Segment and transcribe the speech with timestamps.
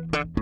[0.00, 0.41] Música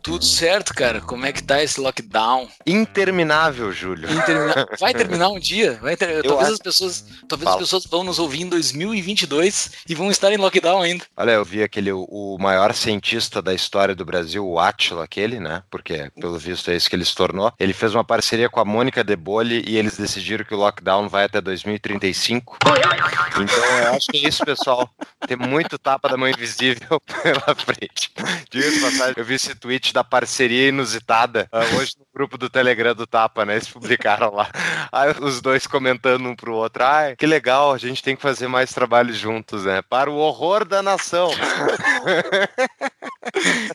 [0.01, 0.99] Tudo certo, cara.
[0.99, 2.49] Como é que tá esse lockdown?
[2.65, 4.09] Interminável, Júlio.
[4.79, 5.77] Vai terminar um dia?
[5.81, 6.23] Vai ter...
[6.23, 6.53] Talvez acho...
[6.53, 10.81] as pessoas, talvez as pessoas vão nos ouvir em 2022 e vão estar em lockdown
[10.81, 11.05] ainda.
[11.15, 15.63] Olha, eu vi aquele o maior cientista da história do Brasil, o Átila, aquele, né?
[15.69, 17.53] Porque pelo visto é isso que ele se tornou.
[17.59, 21.07] Ele fez uma parceria com a Mônica De Bolle e eles decidiram que o lockdown
[21.07, 22.57] vai até 2035.
[22.61, 24.89] Então eu acho que é isso, pessoal.
[25.27, 28.11] Tem muito tapa da mão invisível pela frente.
[28.49, 31.47] Diga passagem, eu vi esse tweet da parceria inusitada.
[31.51, 33.53] Uh, hoje grupo do Telegram do Tapa, né?
[33.53, 34.49] Eles publicaram lá.
[34.91, 36.83] Aí os dois comentando um pro outro.
[36.83, 39.81] Ah, que legal, a gente tem que fazer mais trabalho juntos, né?
[39.81, 41.29] Para o horror da nação.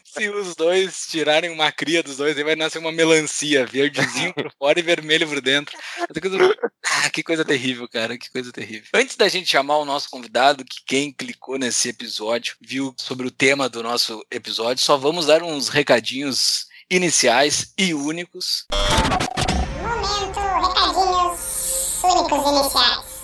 [0.05, 4.53] Se os dois tirarem uma cria dos dois, aí vai nascer uma melancia, verdezinho por
[4.59, 5.77] fora e vermelho por dentro.
[6.85, 8.89] Ah, que coisa terrível, cara, que coisa terrível.
[8.95, 13.31] Antes da gente chamar o nosso convidado, que quem clicou nesse episódio viu sobre o
[13.31, 18.65] tema do nosso episódio, só vamos dar uns recadinhos iniciais e únicos.
[19.83, 23.17] Momento, recadinhos únicos iniciais.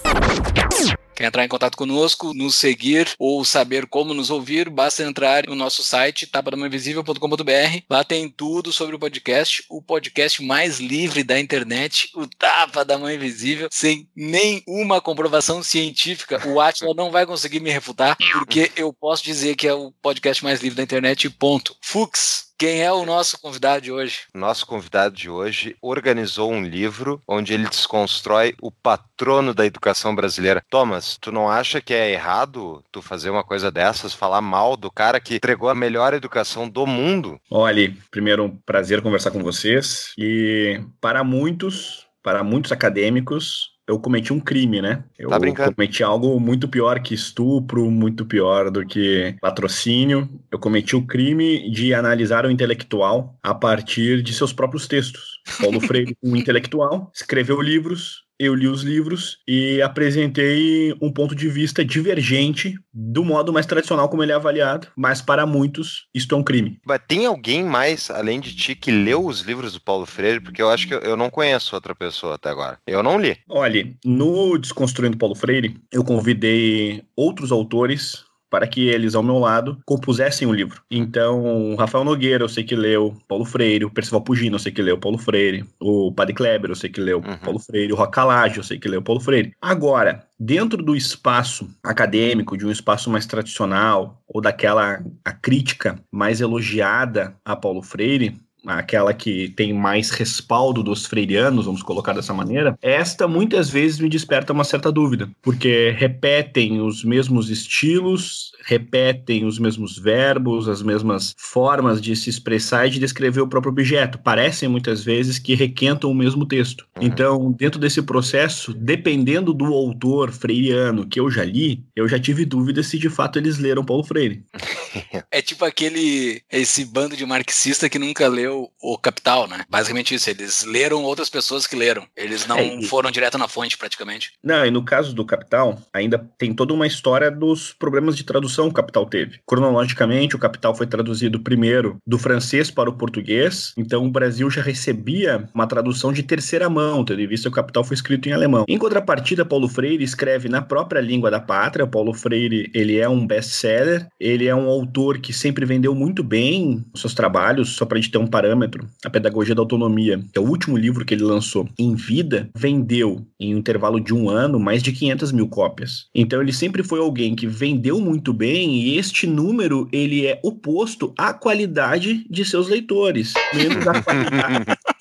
[1.15, 5.55] Quer entrar em contato conosco, nos seguir ou saber como nos ouvir, basta entrar no
[5.55, 7.83] nosso site tapadamainvisível.com.br.
[7.89, 12.99] Lá tem tudo sobre o podcast, o podcast mais livre da internet, o Tapa da
[12.99, 16.43] Mãe Invisível, sem nenhuma comprovação científica.
[16.49, 20.43] O Atila não vai conseguir me refutar, porque eu posso dizer que é o podcast
[20.43, 21.77] mais livre da internet, ponto.
[21.81, 24.21] Fux, quem é o nosso convidado de hoje?
[24.33, 30.63] Nosso convidado de hoje organizou um livro onde ele desconstrói o patrono da educação brasileira.
[30.71, 34.93] Thomas, tu não acha que é errado tu fazer uma coisa dessas, falar mal do
[34.93, 37.37] cara que entregou a melhor educação do mundo?
[37.51, 44.33] Olha, primeiro um prazer conversar com vocês e para muitos, para muitos acadêmicos, eu cometi
[44.33, 45.05] um crime, né?
[45.19, 45.75] Eu tá brincando.
[45.75, 50.29] cometi algo muito pior que estupro, muito pior do que patrocínio.
[50.51, 55.41] Eu cometi o crime de analisar o intelectual a partir de seus próprios textos.
[55.61, 61.49] Paulo Freire, um intelectual, escreveu livros, eu li os livros e apresentei um ponto de
[61.49, 66.39] vista divergente do modo mais tradicional como ele é avaliado, mas para muitos isto é
[66.39, 66.79] um crime.
[66.85, 70.41] Mas tem alguém mais, além de ti, que leu os livros do Paulo Freire?
[70.41, 72.79] Porque eu acho que eu não conheço outra pessoa até agora.
[72.87, 73.37] Eu não li.
[73.49, 79.79] Olha, no Desconstruindo Paulo Freire, eu convidei outros autores para que eles, ao meu lado,
[79.87, 80.83] compusessem o livro.
[80.91, 84.83] Então, Rafael Nogueira, eu sei que leu, Paulo Freire, o Percival Pugino, eu sei que
[84.83, 87.39] leu, Paulo Freire, o Padre Kleber, eu sei que leu, uhum.
[87.39, 89.55] Paulo Freire, o Rocalage, eu sei que leu, Paulo Freire.
[89.59, 96.43] Agora, dentro do espaço acadêmico, de um espaço mais tradicional, ou daquela a crítica mais
[96.43, 98.37] elogiada a Paulo Freire,
[98.67, 104.09] aquela que tem mais respaldo dos freirianos, vamos colocar dessa maneira, esta muitas vezes me
[104.09, 111.35] desperta uma certa dúvida, porque repetem os mesmos estilos, repetem os mesmos verbos, as mesmas
[111.37, 114.19] formas de se expressar e de descrever o próprio objeto.
[114.19, 116.87] Parecem muitas vezes que requentam o mesmo texto.
[116.97, 117.07] Uhum.
[117.07, 122.45] Então, dentro desse processo, dependendo do autor freiriano que eu já li, eu já tive
[122.45, 124.45] dúvidas se de fato eles leram Paulo Freire.
[125.31, 129.65] É tipo aquele esse bando de marxista que nunca leu o Capital, né?
[129.69, 132.07] Basicamente isso, eles leram outras pessoas que leram.
[132.15, 132.85] Eles não é, e...
[132.85, 134.33] foram direto na fonte, praticamente.
[134.43, 138.52] Não, e no caso do Capital, ainda tem toda uma história dos problemas de tradução
[138.57, 139.39] que o Capital teve.
[139.47, 144.63] Cronologicamente, o Capital foi traduzido primeiro do francês para o português, então o Brasil já
[144.63, 148.33] recebia uma tradução de terceira mão, tendo em vista que o Capital foi escrito em
[148.33, 148.65] alemão.
[148.69, 151.87] Em contrapartida, Paulo Freire escreve na própria língua da pátria.
[151.87, 156.85] Paulo Freire, ele é um best-seller, ele é um autor que sempre vendeu muito bem
[156.93, 160.39] os seus trabalhos, só para a gente ter um parâmetro, A Pedagogia da Autonomia, que
[160.39, 164.29] é o último livro que ele lançou em vida, vendeu em um intervalo de um
[164.29, 166.07] ano mais de 500 mil cópias.
[166.15, 171.15] Então ele sempre foi alguém que vendeu muito bem e este número ele é oposto
[171.17, 174.65] à qualidade de seus leitores, menos à qualidade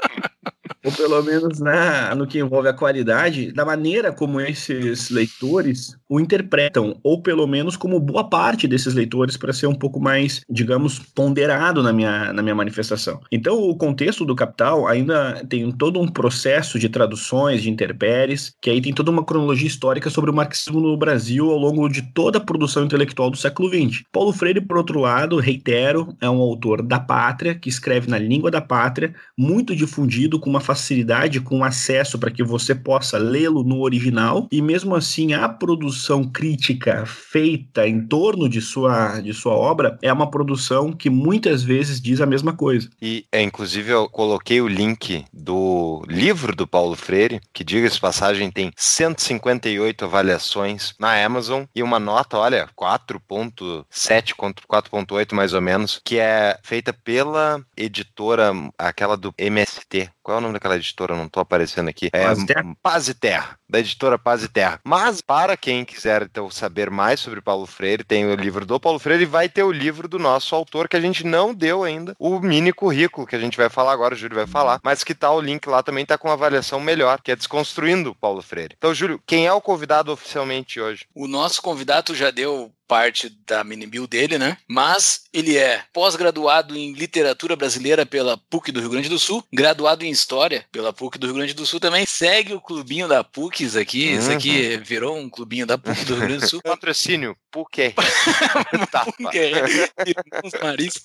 [0.84, 6.20] ou pelo menos na, no que envolve a qualidade, da maneira como esses leitores o
[6.20, 11.00] interpretam, ou pelo menos como boa parte desses leitores, para ser um pouco mais, digamos,
[11.00, 13.22] ponderado na minha, na minha manifestação.
[13.32, 18.70] Então, o contexto do Capital ainda tem todo um processo de traduções, de interpéries, que
[18.70, 22.40] aí tem toda uma cronologia histórica sobre o marxismo no Brasil ao longo de toda
[22.40, 24.04] a produção intelectual do século XX.
[24.12, 28.52] Paulo Freire, por outro lado, reitero, é um autor da pátria, que escreve na língua
[28.52, 33.82] da pátria, muito difundido, com uma facilidade, com acesso para que você possa lê-lo no
[33.82, 39.98] original, e mesmo assim a produção crítica feita em torno de sua, de sua obra
[40.02, 42.90] é uma produção que muitas vezes diz a mesma coisa.
[43.02, 48.50] E, é, inclusive, eu coloquei o link do livro do Paulo Freire, que, diga-se passagem,
[48.50, 56.18] tem 158 avaliações na Amazon e uma nota, olha, 4.7, 4.8 mais ou menos, que
[56.18, 60.10] é feita pela editora, aquela do MST.
[60.24, 61.16] Qual é o nome daquela editora?
[61.16, 62.10] Não estou aparecendo aqui.
[62.14, 62.76] É Paz e Terra?
[62.82, 64.80] Paz e Terra, da editora Paz e Terra.
[64.84, 69.00] Mas, para quem quiser então, saber mais sobre Paulo Freire, tem o livro do Paulo
[69.00, 72.16] Freire e vai ter o livro do nosso autor, que a gente não deu ainda,
[72.20, 75.16] o mini currículo, que a gente vai falar agora, o Júlio vai falar, mas que
[75.16, 78.76] tá o link lá também tá com uma avaliação melhor, que é Desconstruindo Paulo Freire.
[78.78, 81.06] Então, Júlio, quem é o convidado oficialmente hoje?
[81.16, 84.58] O nosso convidado já deu parte da mini bio dele, né?
[84.68, 90.04] Mas ele é pós-graduado em literatura brasileira pela PUC do Rio Grande do Sul, graduado
[90.04, 93.64] em história pela PUC do Rio Grande do Sul também, segue o clubinho da PUC,
[93.64, 96.60] isso aqui, isso aqui virou um clubinho da PUC do Rio Grande do Sul.
[96.68, 97.96] Patrocínio, PUC.
[99.18, 101.02] PUC irmãos Maris.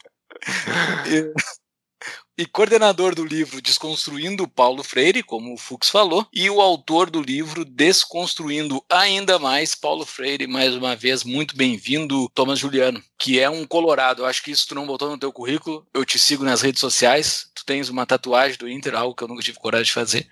[2.38, 7.22] E- coordenador do livro Desconstruindo Paulo Freire, como o Fux falou, e o autor do
[7.22, 13.48] livro Desconstruindo Ainda Mais Paulo Freire, mais uma vez, muito bem-vindo, Thomas Juliano, que é
[13.48, 14.22] um colorado.
[14.22, 15.86] Eu acho que isso tu não botou no teu currículo.
[15.94, 17.50] Eu te sigo nas redes sociais.
[17.54, 20.28] Tu tens uma tatuagem do Inter, algo que eu nunca tive coragem de fazer.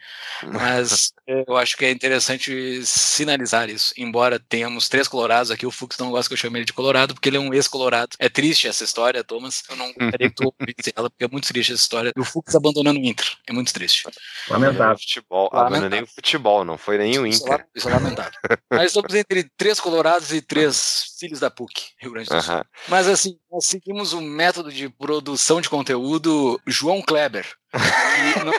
[0.52, 3.94] Mas eu acho que é interessante sinalizar isso.
[3.96, 7.14] Embora tenhamos três colorados aqui, o Fux não gosta que eu chame ele de colorado,
[7.14, 8.14] porque ele é um ex-colorado.
[8.18, 9.62] É triste essa história, Thomas.
[9.70, 12.54] Eu não gostaria que tu ouvisse ela, porque é muito triste essa história do Fux
[12.54, 13.26] abandonando o Inter.
[13.48, 14.08] É muito triste.
[14.48, 14.96] Lamentável.
[14.98, 15.76] Futebol, Lamentável.
[15.78, 17.66] abandonei o futebol, não foi nem o Isso é, Inter.
[17.74, 18.32] isso é lamentável.
[18.70, 22.64] Mas estamos entre três colorados e três filhos da PUC, Rio Grande do Sul.
[22.88, 27.46] Mas assim, nós seguimos o método de produção de conteúdo João Kleber.
[27.72, 28.52] Que, não-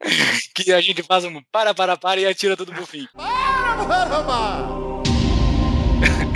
[0.54, 3.06] que a gente faz um para, para, para e atira tudo pro fim.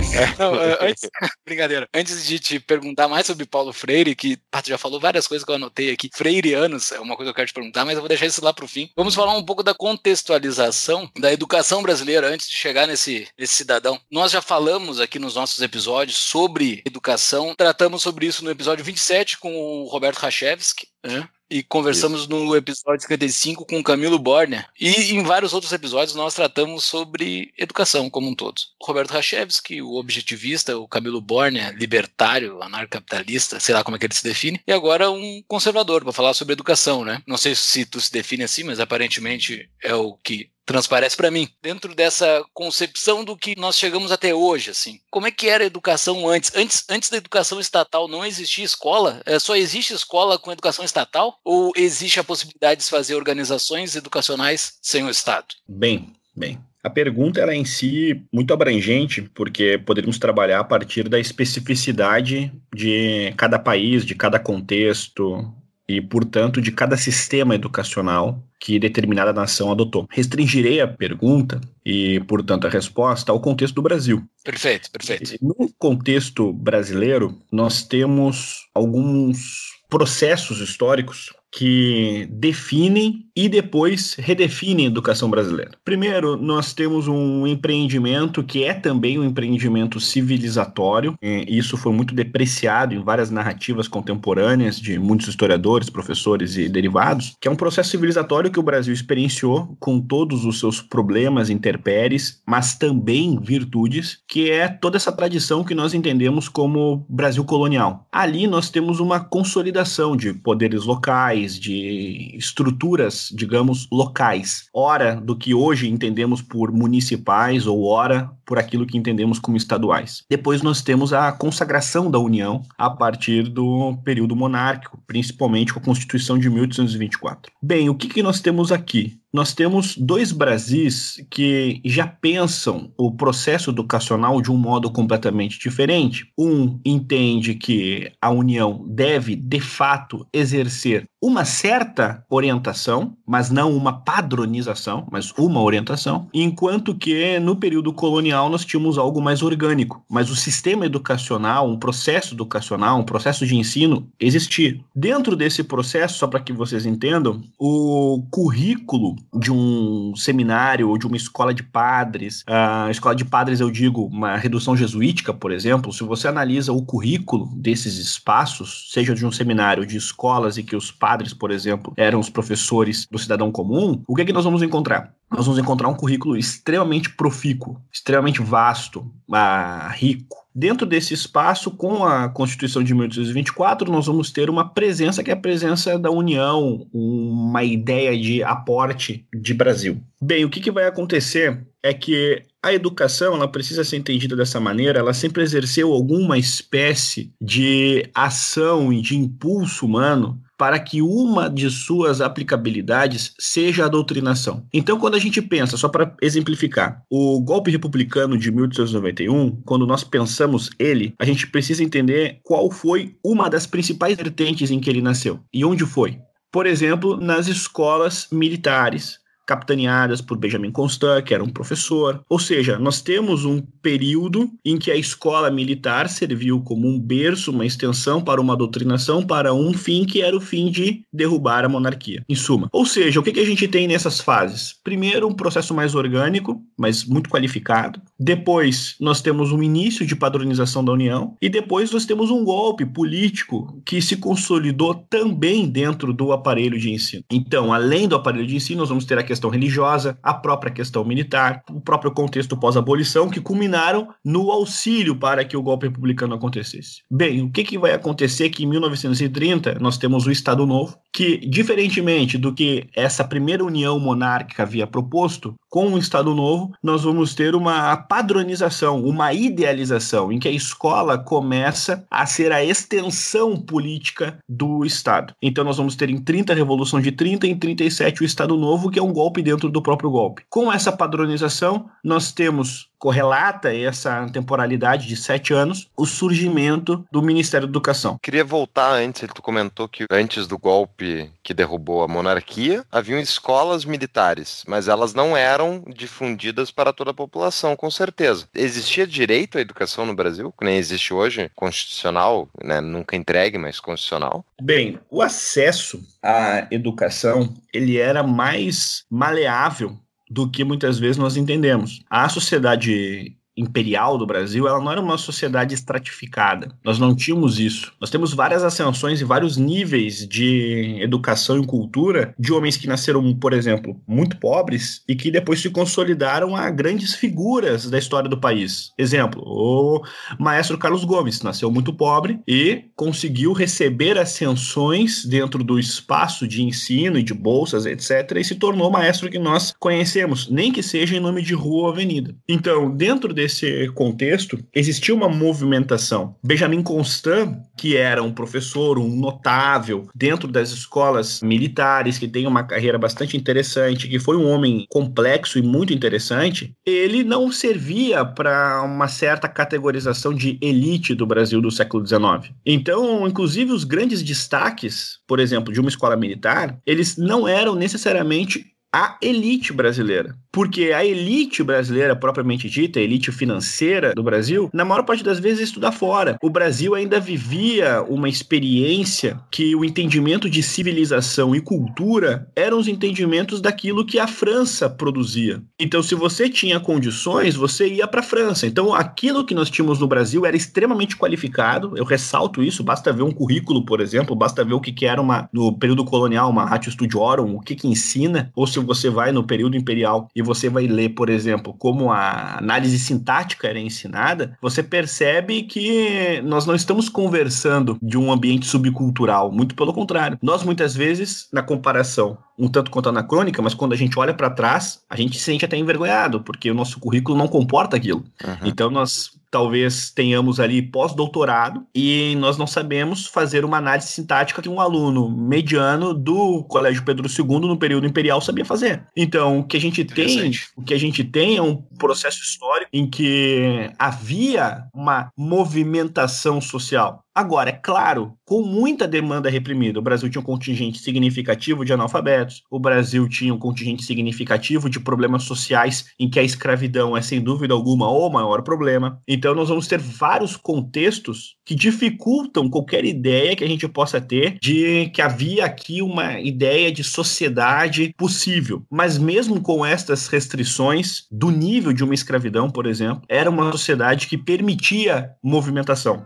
[0.39, 1.09] Não, eh, antes,
[1.45, 1.87] brincadeira.
[1.93, 5.51] Antes de te perguntar mais sobre Paulo Freire, que tu já falou várias coisas que
[5.51, 6.09] eu anotei aqui.
[6.13, 8.53] Freireanos é uma coisa que eu quero te perguntar, mas eu vou deixar isso lá
[8.53, 8.89] pro fim.
[8.95, 13.99] Vamos falar um pouco da contextualização da educação brasileira antes de chegar nesse, nesse cidadão.
[14.09, 19.37] Nós já falamos aqui nos nossos episódios sobre educação, tratamos sobre isso no episódio 27
[19.37, 21.27] com o Roberto Rachevski, né?
[21.49, 24.67] E conversamos no episódio 55 com o Camilo Borner.
[24.79, 28.59] E em vários outros episódios nós tratamos sobre educação como um todo.
[28.81, 34.05] O Roberto Rachevski, o objetivista, o Camilo Borner, libertário, anarcocapitalista, sei lá como é que
[34.05, 34.59] ele se define.
[34.65, 37.21] E agora um conservador para falar sobre educação, né?
[37.27, 41.47] Não sei se tu se define assim, mas aparentemente é o que transparece para mim
[41.61, 44.99] dentro dessa concepção do que nós chegamos até hoje assim.
[45.11, 46.51] Como é que era a educação antes?
[46.55, 49.21] Antes antes da educação estatal não existia escola?
[49.25, 51.39] É, só existe escola com educação estatal?
[51.43, 55.47] Ou existe a possibilidade de fazer organizações educacionais sem o estado?
[55.67, 56.59] Bem, bem.
[56.83, 62.51] A pergunta ela é em si muito abrangente, porque poderíamos trabalhar a partir da especificidade
[62.73, 65.51] de cada país, de cada contexto
[65.87, 70.07] e, portanto, de cada sistema educacional que determinada nação adotou.
[70.09, 74.23] Restringirei a pergunta e, portanto, a resposta ao contexto do Brasil.
[74.43, 84.85] perfeito perfeito No contexto brasileiro, nós temos alguns processos históricos que definem e depois redefinem
[84.85, 85.71] a educação brasileira.
[85.83, 91.15] Primeiro, nós temos um empreendimento que é também um empreendimento civilizatório.
[91.21, 97.35] E isso foi muito depreciado em várias narrativas contemporâneas de muitos historiadores, professores e derivados,
[97.41, 102.41] que é um processo civilizatório que o Brasil experienciou com todos os seus problemas, intempéries,
[102.45, 108.07] mas também virtudes, que é toda essa tradição que nós entendemos como Brasil colonial.
[108.11, 114.65] Ali nós temos uma consolidação de poderes locais, de estruturas, digamos, locais.
[114.73, 120.23] Ora do que hoje entendemos por municipais ou ora por aquilo que entendemos como estaduais.
[120.29, 125.83] Depois nós temos a consagração da União a partir do período monárquico, principalmente com a
[125.83, 127.51] Constituição de 1824.
[127.61, 129.19] Bem, o que, que nós temos aqui?
[129.35, 136.31] Nós temos dois Brasis que já pensam o processo educacional de um modo completamente diferente.
[136.37, 143.91] Um entende que a União deve, de fato, exercer uma certa orientação, mas não uma
[143.91, 150.29] padronização, mas uma orientação, enquanto que no período colonial nós tínhamos algo mais orgânico, mas
[150.29, 154.79] o sistema educacional, um processo educacional, um processo de ensino existia.
[154.95, 161.07] Dentro desse processo, só para que vocês entendam, o currículo de um seminário ou de
[161.07, 165.91] uma escola de padres, a escola de padres eu digo uma redução jesuítica, por exemplo,
[165.91, 170.75] se você analisa o currículo desses espaços, seja de um seminário de escolas e que
[170.75, 174.33] os padres padres, por exemplo, eram os professores do cidadão comum, o que é que
[174.33, 175.13] nós vamos encontrar?
[175.31, 180.45] Nós vamos encontrar um currículo extremamente profícuo, extremamente vasto, ah, rico.
[180.53, 185.33] Dentro desse espaço, com a Constituição de 1824, nós vamos ter uma presença que é
[185.33, 190.01] a presença da União, uma ideia de aporte de Brasil.
[190.21, 194.59] Bem, o que, que vai acontecer é que a educação ela precisa ser entendida dessa
[194.59, 201.49] maneira, ela sempre exerceu alguma espécie de ação e de impulso humano para que uma
[201.49, 204.65] de suas aplicabilidades seja a doutrinação.
[204.73, 210.03] Então, quando a gente pensa, só para exemplificar, o golpe republicano de 1891, quando nós
[210.03, 215.01] pensamos ele, a gente precisa entender qual foi uma das principais vertentes em que ele
[215.01, 216.19] nasceu e onde foi.
[216.51, 222.21] Por exemplo, nas escolas militares, capitaneadas por Benjamin Constant, que era um professor.
[222.29, 227.51] Ou seja, nós temos um período em que a escola militar serviu como um berço,
[227.51, 231.69] uma extensão para uma doutrinação, para um fim que era o fim de derrubar a
[231.69, 232.69] monarquia, em suma.
[232.71, 234.75] Ou seja, o que, a gente tem nessas fases?
[234.83, 238.01] Primeiro, um processo mais orgânico, mas muito qualificado.
[238.19, 241.35] Depois, nós temos um início de padronização da União.
[241.41, 246.91] E depois, nós temos um golpe político que se consolidou também dentro do aparelho de
[246.91, 247.23] ensino.
[247.29, 251.03] Então, além do aparelho de ensino, nós vamos ter a questão religiosa, a própria questão
[251.03, 257.01] militar, o próprio contexto pós-abolição, que culminaram no auxílio para que o golpe republicano acontecesse.
[257.09, 261.37] Bem, o que, que vai acontecer que em 1930 nós temos o Estado Novo, que,
[261.37, 267.35] diferentemente do que essa primeira união monárquica havia proposto, com o Estado Novo, nós vamos
[267.35, 274.37] ter uma padronização, uma idealização, em que a escola começa a ser a extensão política
[274.47, 275.33] do Estado.
[275.41, 278.89] Então, nós vamos ter em 30 a Revolução de 30, em 37 o Estado Novo,
[278.89, 280.43] que é um golpe dentro do próprio golpe.
[280.49, 287.67] Com essa padronização, nós temos correlata essa temporalidade de sete anos, o surgimento do Ministério
[287.67, 288.17] da Educação.
[288.19, 293.85] Queria voltar antes, tu comentou que antes do golpe que derrubou a monarquia, haviam escolas
[293.85, 298.47] militares, mas elas não eram difundidas para toda a população, com certeza.
[298.55, 302.81] Existia direito à educação no Brasil, que nem existe hoje, constitucional, né?
[302.81, 304.43] nunca entregue, mas constitucional?
[304.59, 309.95] Bem, o acesso à educação, ele era mais maleável
[310.35, 312.03] do que muitas vezes nós entendemos.
[312.09, 316.75] A sociedade imperial do Brasil, ela não era uma sociedade estratificada.
[316.83, 317.93] Nós não tínhamos isso.
[317.99, 323.33] Nós temos várias ascensões e vários níveis de educação e cultura de homens que nasceram,
[323.35, 328.39] por exemplo, muito pobres e que depois se consolidaram a grandes figuras da história do
[328.39, 328.91] país.
[328.97, 330.01] Exemplo, o
[330.39, 337.17] maestro Carlos Gomes nasceu muito pobre e conseguiu receber ascensões dentro do espaço de ensino
[337.17, 341.19] e de bolsas, etc, e se tornou maestro que nós conhecemos, nem que seja em
[341.19, 342.35] nome de rua ou avenida.
[342.47, 346.35] Então, dentro de desse contexto, existia uma movimentação.
[346.43, 352.63] Benjamin Constant, que era um professor, um notável dentro das escolas militares, que tem uma
[352.63, 358.81] carreira bastante interessante, que foi um homem complexo e muito interessante, ele não servia para
[358.83, 362.51] uma certa categorização de elite do Brasil do século XIX.
[362.65, 368.74] Então, inclusive, os grandes destaques, por exemplo, de uma escola militar, eles não eram necessariamente
[368.95, 370.33] a elite brasileira.
[370.53, 375.37] Porque a elite brasileira, propriamente dita, a elite financeira do Brasil, na maior parte das
[375.37, 376.37] vezes estuda fora.
[376.41, 382.87] O Brasil ainda vivia uma experiência que o entendimento de civilização e cultura eram os
[382.87, 385.61] entendimentos daquilo que a França produzia.
[385.77, 388.65] Então, se você tinha condições, você ia para a França.
[388.65, 391.97] Então, aquilo que nós tínhamos no Brasil era extremamente qualificado.
[391.97, 395.49] Eu ressalto isso, basta ver um currículo, por exemplo, basta ver o que, era uma,
[395.51, 399.43] no período colonial, uma ratio studiorum, o que, que ensina, ou se você vai no
[399.43, 404.81] período imperial e você vai ler, por exemplo, como a análise sintática era ensinada, você
[404.81, 410.37] percebe que nós não estamos conversando de um ambiente subcultural, muito pelo contrário.
[410.41, 414.49] Nós muitas vezes, na comparação um tanto quanto anacrônica, mas quando a gente olha para
[414.49, 418.23] trás, a gente se sente até envergonhado, porque o nosso currículo não comporta aquilo.
[418.43, 418.55] Uhum.
[418.63, 424.67] Então nós talvez tenhamos ali pós-doutorado e nós não sabemos fazer uma análise sintática que
[424.67, 429.07] um aluno mediano do Colégio Pedro II no período imperial sabia fazer.
[429.15, 432.89] Então, o que a gente tem, o que a gente tem é um processo histórico
[432.91, 437.24] em que havia uma movimentação social.
[437.37, 442.63] Agora, é claro, com muita demanda reprimida, o Brasil tinha um contingente significativo de analfabetos,
[442.71, 447.41] o Brasil tinha um contingente significativo de problemas sociais em que a escravidão é, sem
[447.41, 449.21] dúvida alguma, o maior problema.
[449.27, 454.57] Então, nós vamos ter vários contextos que dificultam qualquer ideia que a gente possa ter
[454.61, 458.85] de que havia aqui uma ideia de sociedade possível.
[458.89, 464.27] Mas, mesmo com estas restrições do nível de uma escravidão, por exemplo, era uma sociedade
[464.27, 466.25] que permitia movimentação.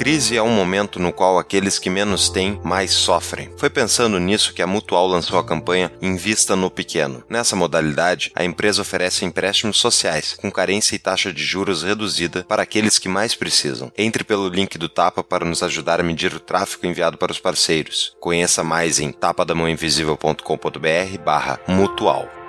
[0.00, 3.52] Crise é um momento no qual aqueles que menos têm mais sofrem.
[3.58, 7.22] Foi pensando nisso que a Mutual lançou a campanha Invista no Pequeno.
[7.28, 12.62] Nessa modalidade, a empresa oferece empréstimos sociais, com carência e taxa de juros reduzida para
[12.62, 13.92] aqueles que mais precisam.
[13.94, 17.38] Entre pelo link do Tapa para nos ajudar a medir o tráfego enviado para os
[17.38, 18.16] parceiros.
[18.18, 22.39] Conheça mais em tapadamãoinvisível.com.br barra mutual.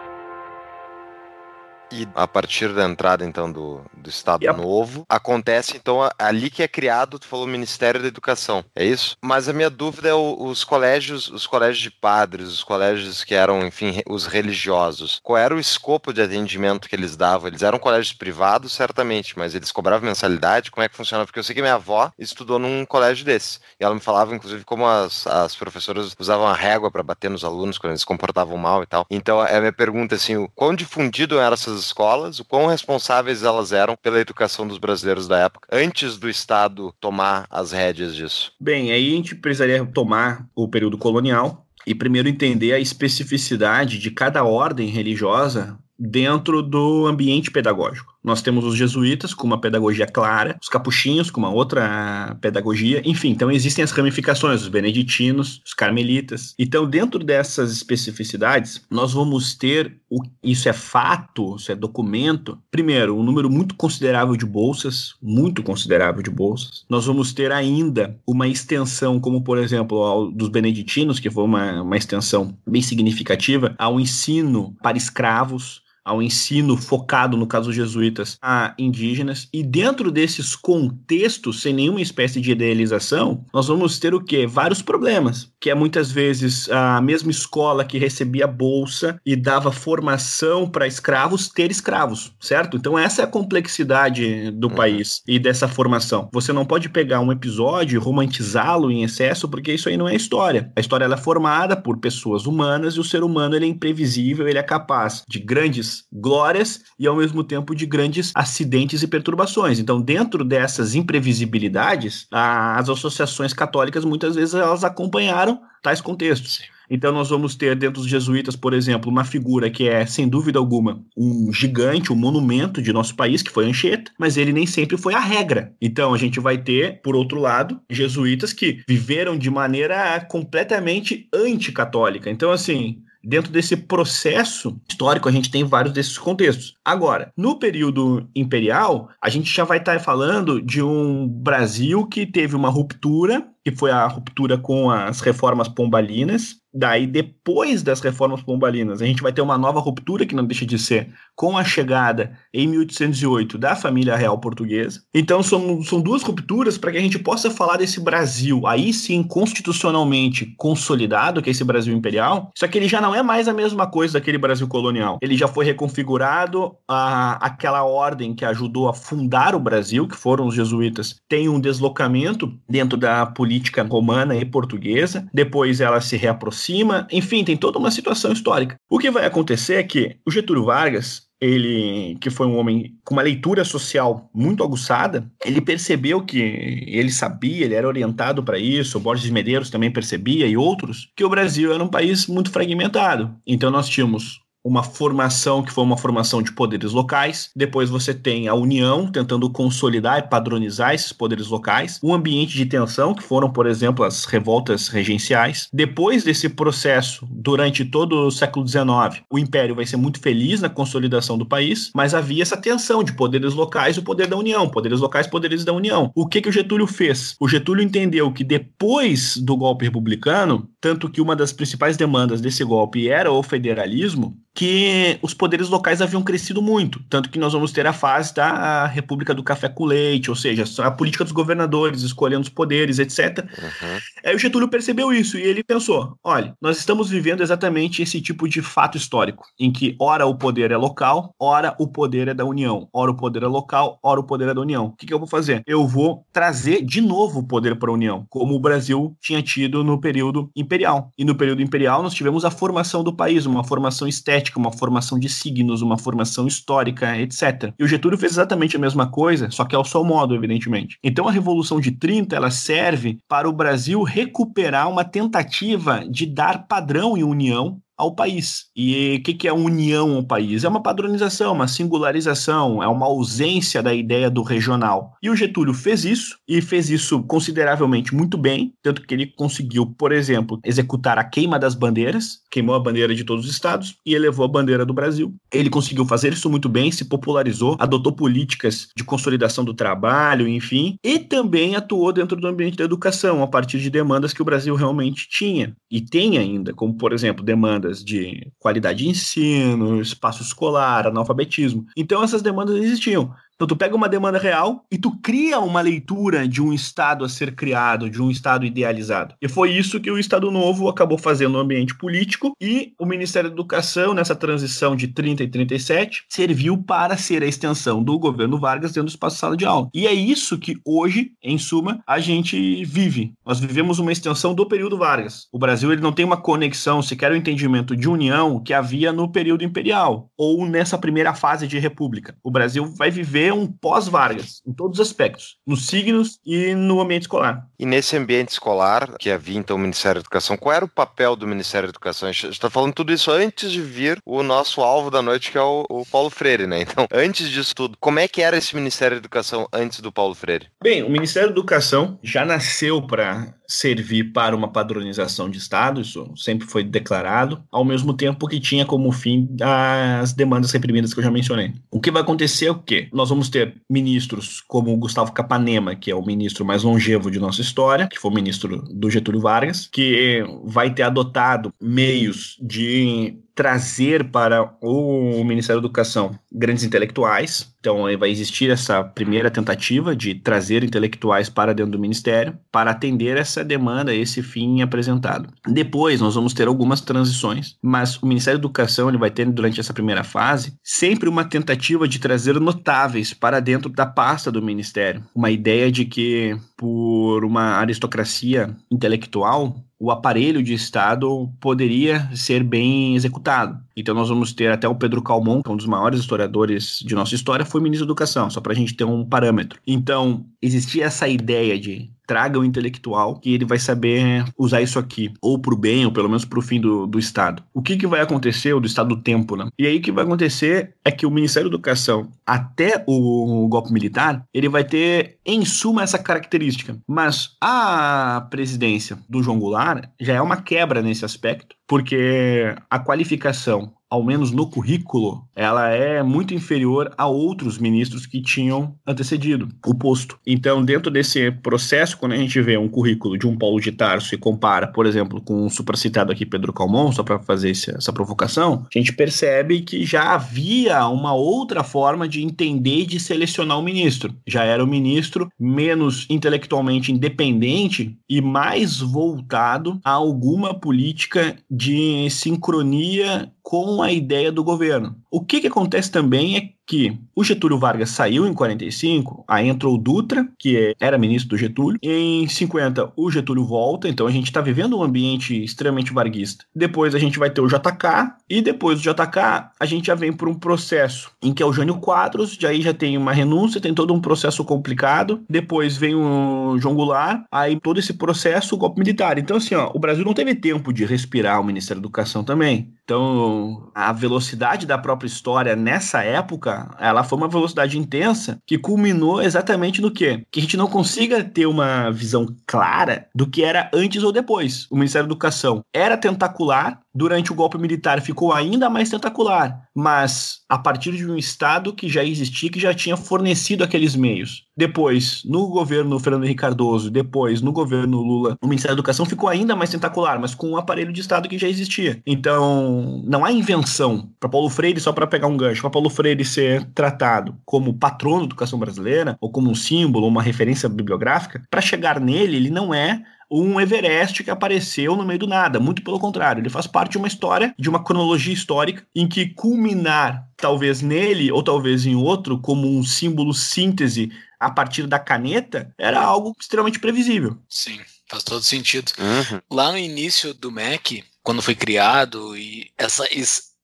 [1.92, 4.58] E a partir da entrada, então, do, do Estado yep.
[4.58, 9.18] Novo, acontece, então, ali que é criado, tu falou Ministério da Educação, é isso?
[9.22, 13.36] Mas a minha dúvida é o, os colégios, os colégios de padres, os colégios que
[13.36, 15.20] eram, enfim, os religiosos.
[15.22, 17.48] Qual era o escopo de atendimento que eles davam?
[17.48, 20.72] Eles eram colégios privados, certamente, mas eles cobravam mensalidade?
[20.72, 21.26] Como é que funcionava?
[21.26, 23.60] Porque eu sei que minha avó estudou num colégio desse.
[23.80, 27.44] E ela me falava, inclusive, como as, as professoras usavam a régua para bater nos
[27.44, 29.06] alunos quando eles se comportavam mal e tal.
[29.10, 33.72] Então, a minha pergunta, assim, o quão difundido eram essas escolas, o quão responsáveis elas
[33.72, 38.54] eram pela educação dos brasileiros da época, antes do Estado tomar as rédeas disso?
[38.60, 44.12] Bem, aí a gente precisaria tomar o período colonial e primeiro entender a especificidade de
[44.12, 48.11] cada ordem religiosa dentro do ambiente pedagógico.
[48.24, 53.30] Nós temos os jesuítas com uma pedagogia clara, os capuchinhos com uma outra pedagogia, enfim,
[53.30, 56.54] então existem as ramificações, os beneditinos, os carmelitas.
[56.58, 63.18] Então, dentro dessas especificidades, nós vamos ter, o, isso é fato, isso é documento, primeiro,
[63.18, 66.86] um número muito considerável de bolsas, muito considerável de bolsas.
[66.90, 71.82] Nós vamos ter ainda uma extensão, como por exemplo, ao, dos beneditinos, que foi uma,
[71.82, 78.38] uma extensão bem significativa, ao ensino para escravos ao ensino focado, no caso dos jesuítas,
[78.42, 79.48] a indígenas.
[79.54, 84.48] E dentro desses contextos, sem nenhuma espécie de idealização, nós vamos ter o quê?
[84.48, 90.68] Vários problemas, que é muitas vezes a mesma escola que recebia bolsa e dava formação
[90.68, 92.78] para escravos ter escravos, certo?
[92.78, 94.76] Então essa é a complexidade do uhum.
[94.76, 96.30] país e dessa formação.
[96.34, 100.16] Você não pode pegar um episódio e romantizá-lo em excesso, porque isso aí não é
[100.16, 100.72] história.
[100.76, 104.58] A história é formada por pessoas humanas e o ser humano ele é imprevisível, ele
[104.58, 109.80] é capaz de grandes glórias e ao mesmo tempo de grandes acidentes e perturbações.
[109.80, 116.56] Então, dentro dessas imprevisibilidades, as associações católicas muitas vezes elas acompanharam tais contextos.
[116.56, 116.64] Sim.
[116.94, 120.60] Então, nós vamos ter dentro dos jesuítas, por exemplo, uma figura que é, sem dúvida
[120.60, 124.98] alguma, um gigante, um monumento de nosso país, que foi Anchieta, mas ele nem sempre
[124.98, 125.74] foi a regra.
[125.82, 132.30] Então, a gente vai ter, por outro lado, jesuítas que viveram de maneira completamente anticatólica.
[132.30, 136.76] Então, assim, dentro desse processo histórico, a gente tem vários desses contextos.
[136.84, 142.56] Agora, no período imperial, a gente já vai estar falando de um Brasil que teve
[142.56, 149.02] uma ruptura, que foi a ruptura com as reformas pombalinas, Daí, depois das reformas pombalinas,
[149.02, 152.38] a gente vai ter uma nova ruptura, que não deixa de ser, com a chegada
[152.54, 155.02] em 1808 da família real portuguesa.
[155.14, 159.22] Então, são, são duas rupturas para que a gente possa falar desse Brasil, aí sim,
[159.22, 163.54] constitucionalmente consolidado, que é esse Brasil imperial, só que ele já não é mais a
[163.54, 165.20] mesma coisa daquele Brasil colonial.
[165.22, 170.48] Ele já foi reconfigurado, a, aquela ordem que ajudou a fundar o Brasil, que foram
[170.48, 173.51] os jesuítas, tem um deslocamento dentro da política
[173.90, 178.76] romana e portuguesa, depois ela se reaproxima enfim, tem toda uma situação histórica.
[178.90, 183.16] O que vai acontecer é que o Getúlio Vargas, ele que foi um homem com
[183.16, 186.40] uma leitura social muito aguçada, ele percebeu que
[186.88, 191.24] ele sabia, ele era orientado para isso, o Borges Medeiros também percebia e outros, que
[191.24, 193.36] o Brasil era um país muito fragmentado.
[193.46, 197.50] Então nós tínhamos uma formação que foi uma formação de poderes locais.
[197.56, 202.00] Depois você tem a União tentando consolidar e padronizar esses poderes locais.
[202.04, 205.68] Um ambiente de tensão, que foram, por exemplo, as revoltas regenciais.
[205.74, 210.70] Depois desse processo, durante todo o século XIX, o Império vai ser muito feliz na
[210.70, 214.70] consolidação do país, mas havia essa tensão de poderes locais e o poder da União.
[214.70, 216.12] Poderes locais, poderes da União.
[216.16, 217.36] O que, que o Getúlio fez?
[217.40, 222.64] O Getúlio entendeu que depois do golpe republicano, tanto que uma das principais demandas desse
[222.64, 227.72] golpe era o federalismo, que os poderes locais haviam crescido muito, tanto que nós vamos
[227.72, 232.02] ter a fase da República do Café com Leite, ou seja, a política dos governadores
[232.02, 233.40] escolhendo os poderes, etc.
[233.40, 234.00] Uhum.
[234.26, 238.48] Aí o Getúlio percebeu isso e ele pensou: olha, nós estamos vivendo exatamente esse tipo
[238.48, 242.46] de fato histórico, em que ora o poder é local, ora o poder é da
[242.46, 244.86] União, ora o poder é local, ora o poder é da União.
[244.88, 245.64] O que, que eu vou fazer?
[245.66, 249.84] Eu vou trazer de novo o poder para a União, como o Brasil tinha tido
[249.84, 251.10] no período imperial.
[251.18, 255.20] E no período imperial nós tivemos a formação do país, uma formação estética, uma formação
[255.20, 257.74] de signos, uma formação histórica, etc.
[257.78, 260.98] E o Getúlio fez exatamente a mesma coisa, só que ao seu modo, evidentemente.
[261.04, 266.68] Então a Revolução de 30 ela serve para o Brasil recuperar uma tentativa de dar
[266.68, 268.66] padrão e união ao país.
[268.76, 270.64] E o que, que é união ao país?
[270.64, 275.14] É uma padronização, uma singularização, é uma ausência da ideia do regional.
[275.22, 279.86] E o Getúlio fez isso, e fez isso consideravelmente muito bem, tanto que ele conseguiu,
[279.86, 284.16] por exemplo, executar a queima das bandeiras, queimou a bandeira de todos os estados e
[284.16, 285.36] elevou a bandeira do Brasil.
[285.54, 290.96] Ele conseguiu fazer isso muito bem, se popularizou, adotou políticas de consolidação do trabalho, enfim,
[291.04, 294.74] e também atuou dentro do ambiente da educação, a partir de demandas que o Brasil
[294.74, 301.08] realmente tinha e tem ainda, como, por exemplo, demandas de qualidade de ensino, espaço escolar,
[301.08, 301.86] analfabetismo.
[301.98, 303.34] Então essas demandas existiam.
[303.62, 307.30] Então tu pega uma demanda real e tu cria uma leitura de um estado a
[307.30, 309.36] ser criado, de um estado idealizado.
[309.40, 313.52] E foi isso que o Estado Novo acabou fazendo no ambiente político e o Ministério
[313.52, 318.60] da Educação nessa transição de 30 e 37 serviu para ser a extensão do governo
[318.60, 319.90] Vargas dentro do espaço sala de aula.
[319.94, 323.32] E é isso que hoje, em suma, a gente vive.
[323.46, 325.48] Nós vivemos uma extensão do período Vargas.
[325.52, 329.14] O Brasil ele não tem uma conexão, sequer o um entendimento de união que havia
[329.14, 332.36] no período imperial ou nessa primeira fase de república.
[332.44, 337.24] O Brasil vai viver um pós-Vargas, em todos os aspectos, nos signos e no ambiente
[337.24, 337.68] escolar.
[337.80, 341.36] E nesse ambiente escolar, que havia então o Ministério da Educação, qual era o papel
[341.36, 342.30] do Ministério da Educação?
[342.30, 345.58] A gente está falando tudo isso antes de vir o nosso alvo da noite, que
[345.58, 346.82] é o, o Paulo Freire, né?
[346.82, 350.36] Então, antes disso tudo, como é que era esse Ministério da Educação antes do Paulo
[350.36, 350.68] Freire?
[350.82, 356.30] Bem, o Ministério da Educação já nasceu para servir para uma padronização de Estado, isso
[356.36, 361.24] sempre foi declarado, ao mesmo tempo que tinha como fim as demandas reprimidas que eu
[361.24, 361.74] já mencionei.
[361.90, 363.08] O que vai acontecer é o quê?
[363.14, 367.40] Nós vamos ter ministros como o Gustavo Capanema, que é o ministro mais longevo de
[367.40, 374.30] nossa história, que foi ministro do Getúlio Vargas, que vai ter adotado meios de trazer
[374.32, 377.72] para o Ministério da Educação grandes intelectuais.
[377.80, 383.38] Então, vai existir essa primeira tentativa de trazer intelectuais para dentro do Ministério para atender
[383.38, 385.50] essa demanda, esse fim apresentado.
[385.68, 389.80] Depois, nós vamos ter algumas transições, mas o Ministério da Educação ele vai ter, durante
[389.80, 395.24] essa primeira fase, sempre uma tentativa de trazer notáveis para dentro da pasta do Ministério.
[395.36, 403.16] Uma ideia de que, por uma aristocracia intelectual, o aparelho de Estado poderia ser bem
[403.16, 403.80] executado.
[403.96, 407.14] Então nós vamos ter até o Pedro Calmon, que é um dos maiores historiadores de
[407.14, 409.80] nossa história, foi ministro da Educação, só para a gente ter um parâmetro.
[409.86, 415.34] Então existia essa ideia de traga o intelectual que ele vai saber usar isso aqui,
[415.42, 417.64] ou para o bem, ou pelo menos para o fim do, do Estado.
[417.74, 419.68] O que, que vai acontecer, do Estado do tempo, né?
[419.78, 423.92] E aí o que vai acontecer é que o Ministério da Educação, até o golpe
[423.92, 426.98] militar, ele vai ter, em suma, essa característica.
[427.08, 433.94] Mas a presidência do João Goulart já é uma quebra nesse aspecto, porque a qualificação
[434.12, 439.96] ao menos no currículo, ela é muito inferior a outros ministros que tinham antecedido o
[439.96, 440.38] posto.
[440.46, 444.36] Então, dentro desse processo, quando a gente vê um currículo de um Paulo de Tarso
[444.36, 448.12] e compara, por exemplo, com o supracitado aqui Pedro Calmon, só para fazer esse, essa
[448.12, 453.80] provocação, a gente percebe que já havia uma outra forma de entender e de selecionar
[453.80, 454.36] o ministro.
[454.46, 463.54] Já era o ministro menos intelectualmente independente e mais voltado a alguma política de sincronia
[463.62, 465.16] com a ideia do governo.
[465.30, 469.96] O que, que acontece também é que o Getúlio Vargas saiu em 45, aí entrou
[469.96, 471.98] o Dutra, que era ministro do Getúlio.
[472.04, 476.66] Em 50, o Getúlio volta, então a gente está vivendo um ambiente extremamente varguista.
[476.76, 480.34] Depois a gente vai ter o JK, e depois do JK, a gente já vem
[480.34, 483.80] por um processo em que é o Jânio Quadros, de aí já tem uma renúncia,
[483.80, 485.42] tem todo um processo complicado.
[485.50, 489.38] Depois vem o João Goulart, aí todo esse processo, o golpe militar.
[489.38, 492.92] Então, assim, ó, o Brasil não teve tempo de respirar o Ministério da Educação também.
[493.04, 499.42] Então, a velocidade da própria história nessa época, ela foi uma velocidade intensa que culminou
[499.42, 500.46] exatamente no quê?
[500.52, 504.88] Que a gente não consiga ter uma visão clara do que era antes ou depois.
[504.90, 510.62] O Ministério da Educação era tentacular, Durante o golpe militar ficou ainda mais tentacular, mas
[510.70, 514.66] a partir de um Estado que já existia, que já tinha fornecido aqueles meios.
[514.78, 519.50] Depois, no governo Fernando Henrique Cardoso, depois, no governo Lula, o Ministério da Educação ficou
[519.50, 522.22] ainda mais tentacular, mas com um aparelho de Estado que já existia.
[522.26, 526.46] Então, não há invenção para Paulo Freire, só para pegar um gancho, para Paulo Freire
[526.46, 531.82] ser tratado como patrono da educação brasileira, ou como um símbolo, uma referência bibliográfica, para
[531.82, 533.22] chegar nele, ele não é
[533.52, 535.80] um Everest que apareceu no meio do nada.
[535.80, 539.48] Muito pelo contrário, ele faz parte de uma história, de uma cronologia histórica, em que
[539.48, 545.94] culminar, talvez nele ou talvez em outro, como um símbolo síntese a partir da caneta,
[545.98, 547.58] era algo extremamente previsível.
[547.68, 549.12] Sim, faz todo sentido.
[549.18, 549.60] Uhum.
[549.72, 551.12] Lá no início do Mac,
[551.44, 553.26] quando foi criado e essa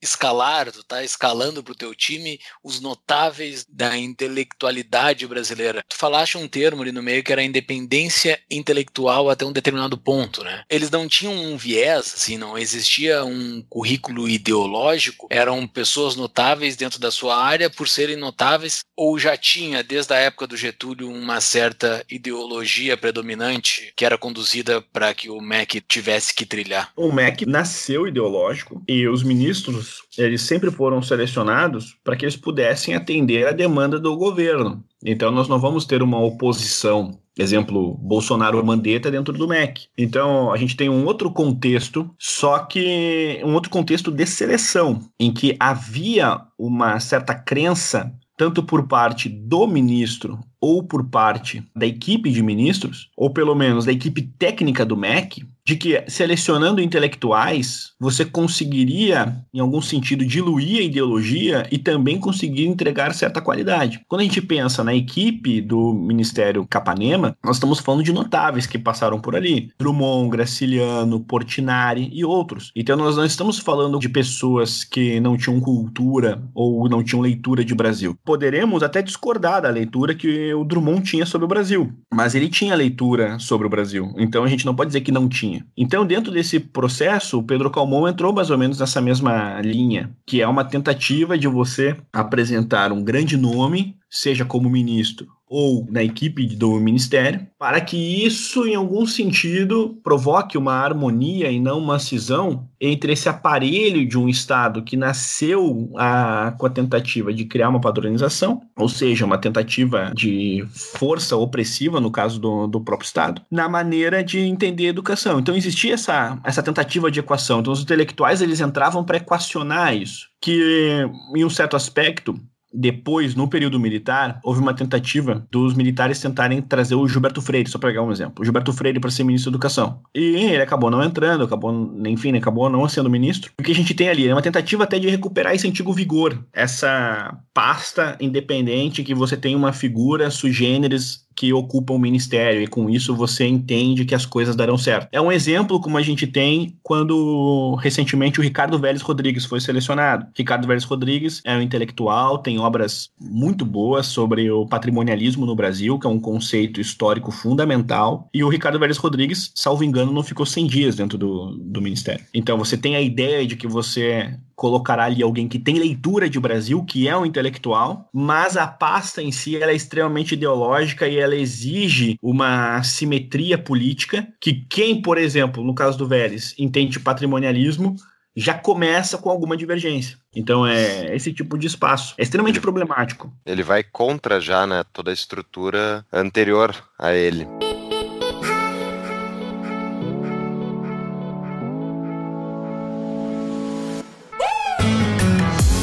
[0.02, 5.84] escalar, tu tá escalando pro teu time os notáveis da intelectualidade brasileira.
[5.88, 10.44] Tu falaste um termo ali no meio que era independência intelectual até um determinado ponto,
[10.44, 10.64] né?
[10.70, 17.00] Eles não tinham um viés, assim, não existia um currículo ideológico, eram pessoas notáveis dentro
[17.00, 21.42] da sua área por serem notáveis, ou já tinha, desde a época do Getúlio, uma
[21.42, 26.92] certa ideologia predominante que era conduzida para que o MEC tivesse que trilhar?
[26.96, 32.96] O MEC nasceu ideológico e os ministros eles sempre foram selecionados para que eles pudessem
[32.96, 34.84] atender a demanda do governo.
[35.04, 39.88] Então nós não vamos ter uma oposição exemplo, Bolsonaro Mandetta dentro do MEC.
[39.98, 45.32] Então, a gente tem um outro contexto, só que um outro contexto de seleção, em
[45.32, 52.32] que havia uma certa crença, tanto por parte do ministro ou por parte da equipe
[52.32, 58.24] de ministros, ou pelo menos da equipe técnica do MEC, de que selecionando intelectuais você
[58.24, 64.00] conseguiria, em algum sentido, diluir a ideologia e também conseguir entregar certa qualidade.
[64.08, 68.80] Quando a gente pensa na equipe do Ministério Capanema, nós estamos falando de notáveis que
[68.80, 72.72] passaram por ali: Drummond, Graciliano, Portinari e outros.
[72.74, 77.66] Então nós não estamos falando de pessoas que não tinham cultura ou não tinham leitura
[77.66, 78.18] de Brasil.
[78.24, 80.16] Poderemos até discordar da leitura
[80.54, 84.14] o Drummond tinha sobre o Brasil, mas ele tinha leitura sobre o Brasil.
[84.18, 85.66] Então a gente não pode dizer que não tinha.
[85.78, 90.42] Então, dentro desse processo, o Pedro Calmon entrou mais ou menos nessa mesma linha, que
[90.42, 96.46] é uma tentativa de você apresentar um grande nome, seja como ministro ou na equipe
[96.56, 102.68] do ministério, para que isso, em algum sentido, provoque uma harmonia e não uma cisão
[102.80, 107.82] entre esse aparelho de um Estado que nasceu a, com a tentativa de criar uma
[107.82, 113.70] padronização, ou seja, uma tentativa de força opressiva, no caso do, do próprio Estado, na
[113.70, 115.40] maneira de entender a educação.
[115.40, 117.62] Então existia essa, essa tentativa de equação.
[117.62, 122.36] Então os intelectuais eles entravam para equacionar isso, que em um certo aspecto
[122.74, 127.80] depois, no período militar, houve uma tentativa dos militares tentarem trazer o Gilberto Freire, só
[127.80, 128.42] para pegar um exemplo.
[128.42, 130.02] O Gilberto Freire para ser ministro da Educação.
[130.14, 131.72] E ele acabou não entrando, acabou,
[132.06, 133.52] enfim, acabou não sendo ministro.
[133.60, 136.46] O que a gente tem ali é uma tentativa até de recuperar esse antigo vigor,
[136.54, 142.68] essa pasta independente que você tem uma figura sui generis que ocupa o ministério, e
[142.68, 145.08] com isso você entende que as coisas darão certo.
[145.12, 150.26] É um exemplo como a gente tem quando recentemente o Ricardo Vélez Rodrigues foi selecionado.
[150.36, 156.00] Ricardo Vélez Rodrigues é um intelectual, tem obras muito boas sobre o patrimonialismo no Brasil,
[156.00, 160.46] que é um conceito histórico fundamental, e o Ricardo Vélez Rodrigues, salvo engano, não ficou
[160.46, 162.26] 100 dias dentro do, do ministério.
[162.34, 166.40] Então você tem a ideia de que você colocará ali alguém que tem leitura de
[166.40, 171.36] Brasil, que é um intelectual, mas a pasta em si é extremamente ideológica e ela
[171.36, 177.96] exige uma simetria política que quem, por exemplo, no caso do Vélez, entende patrimonialismo,
[178.36, 180.18] já começa com alguma divergência.
[180.36, 182.16] Então é esse tipo de espaço.
[182.18, 183.32] É extremamente problemático.
[183.46, 187.48] Ele vai contra já, né, toda a estrutura anterior a ele.